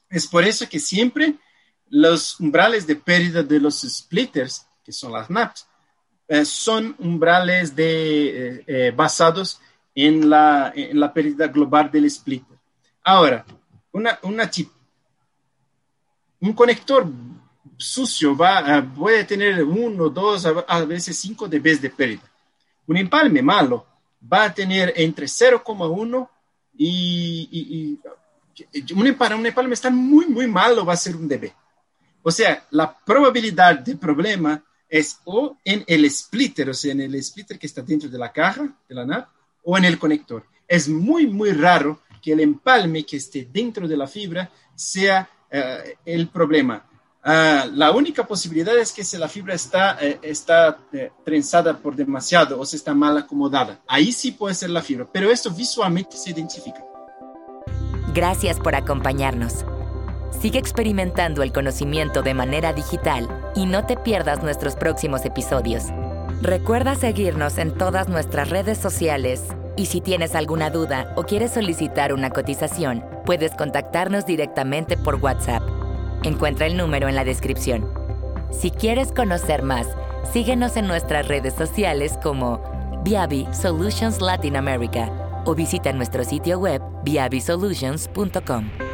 [0.10, 1.36] Es por eso que siempre
[1.90, 5.68] los umbrales de pérdida de los splitters, que son las NAPs,
[6.28, 9.60] eh, son umbrales de, eh, eh, basados
[10.00, 12.56] en la, en la pérdida global del splitter.
[13.04, 13.44] Ahora,
[13.92, 14.70] una, una chip,
[16.40, 17.08] un conector
[17.76, 22.32] sucio va, puede tener uno, dos, a veces cinco dB de pérdida.
[22.86, 23.88] Un empalme malo
[24.32, 26.30] va a tener entre 0,1
[26.78, 28.00] y,
[28.96, 31.52] un, empalme, un empalme está muy, muy malo, va a ser un dB.
[32.22, 37.24] O sea, la probabilidad de problema es o en el splitter, o sea, en el
[37.24, 39.37] splitter que está dentro de la caja de la NAP,
[39.70, 40.46] o en el conector.
[40.66, 45.98] Es muy, muy raro que el empalme que esté dentro de la fibra sea eh,
[46.06, 46.86] el problema.
[47.22, 51.98] Ah, la única posibilidad es que si la fibra está, eh, está eh, trenzada por
[51.98, 53.82] demasiado o se está mal acomodada.
[53.88, 56.82] Ahí sí puede ser la fibra, pero esto visualmente se identifica.
[58.14, 59.66] Gracias por acompañarnos.
[60.42, 65.84] Sigue experimentando el conocimiento de manera digital y no te pierdas nuestros próximos episodios.
[66.42, 69.44] Recuerda seguirnos en todas nuestras redes sociales
[69.76, 75.64] y si tienes alguna duda o quieres solicitar una cotización, puedes contactarnos directamente por WhatsApp.
[76.24, 77.92] Encuentra el número en la descripción.
[78.52, 79.88] Si quieres conocer más,
[80.32, 82.62] síguenos en nuestras redes sociales como
[83.04, 85.12] Viavi Solutions Latin America
[85.46, 88.87] o visita nuestro sitio web viavisolutions.com.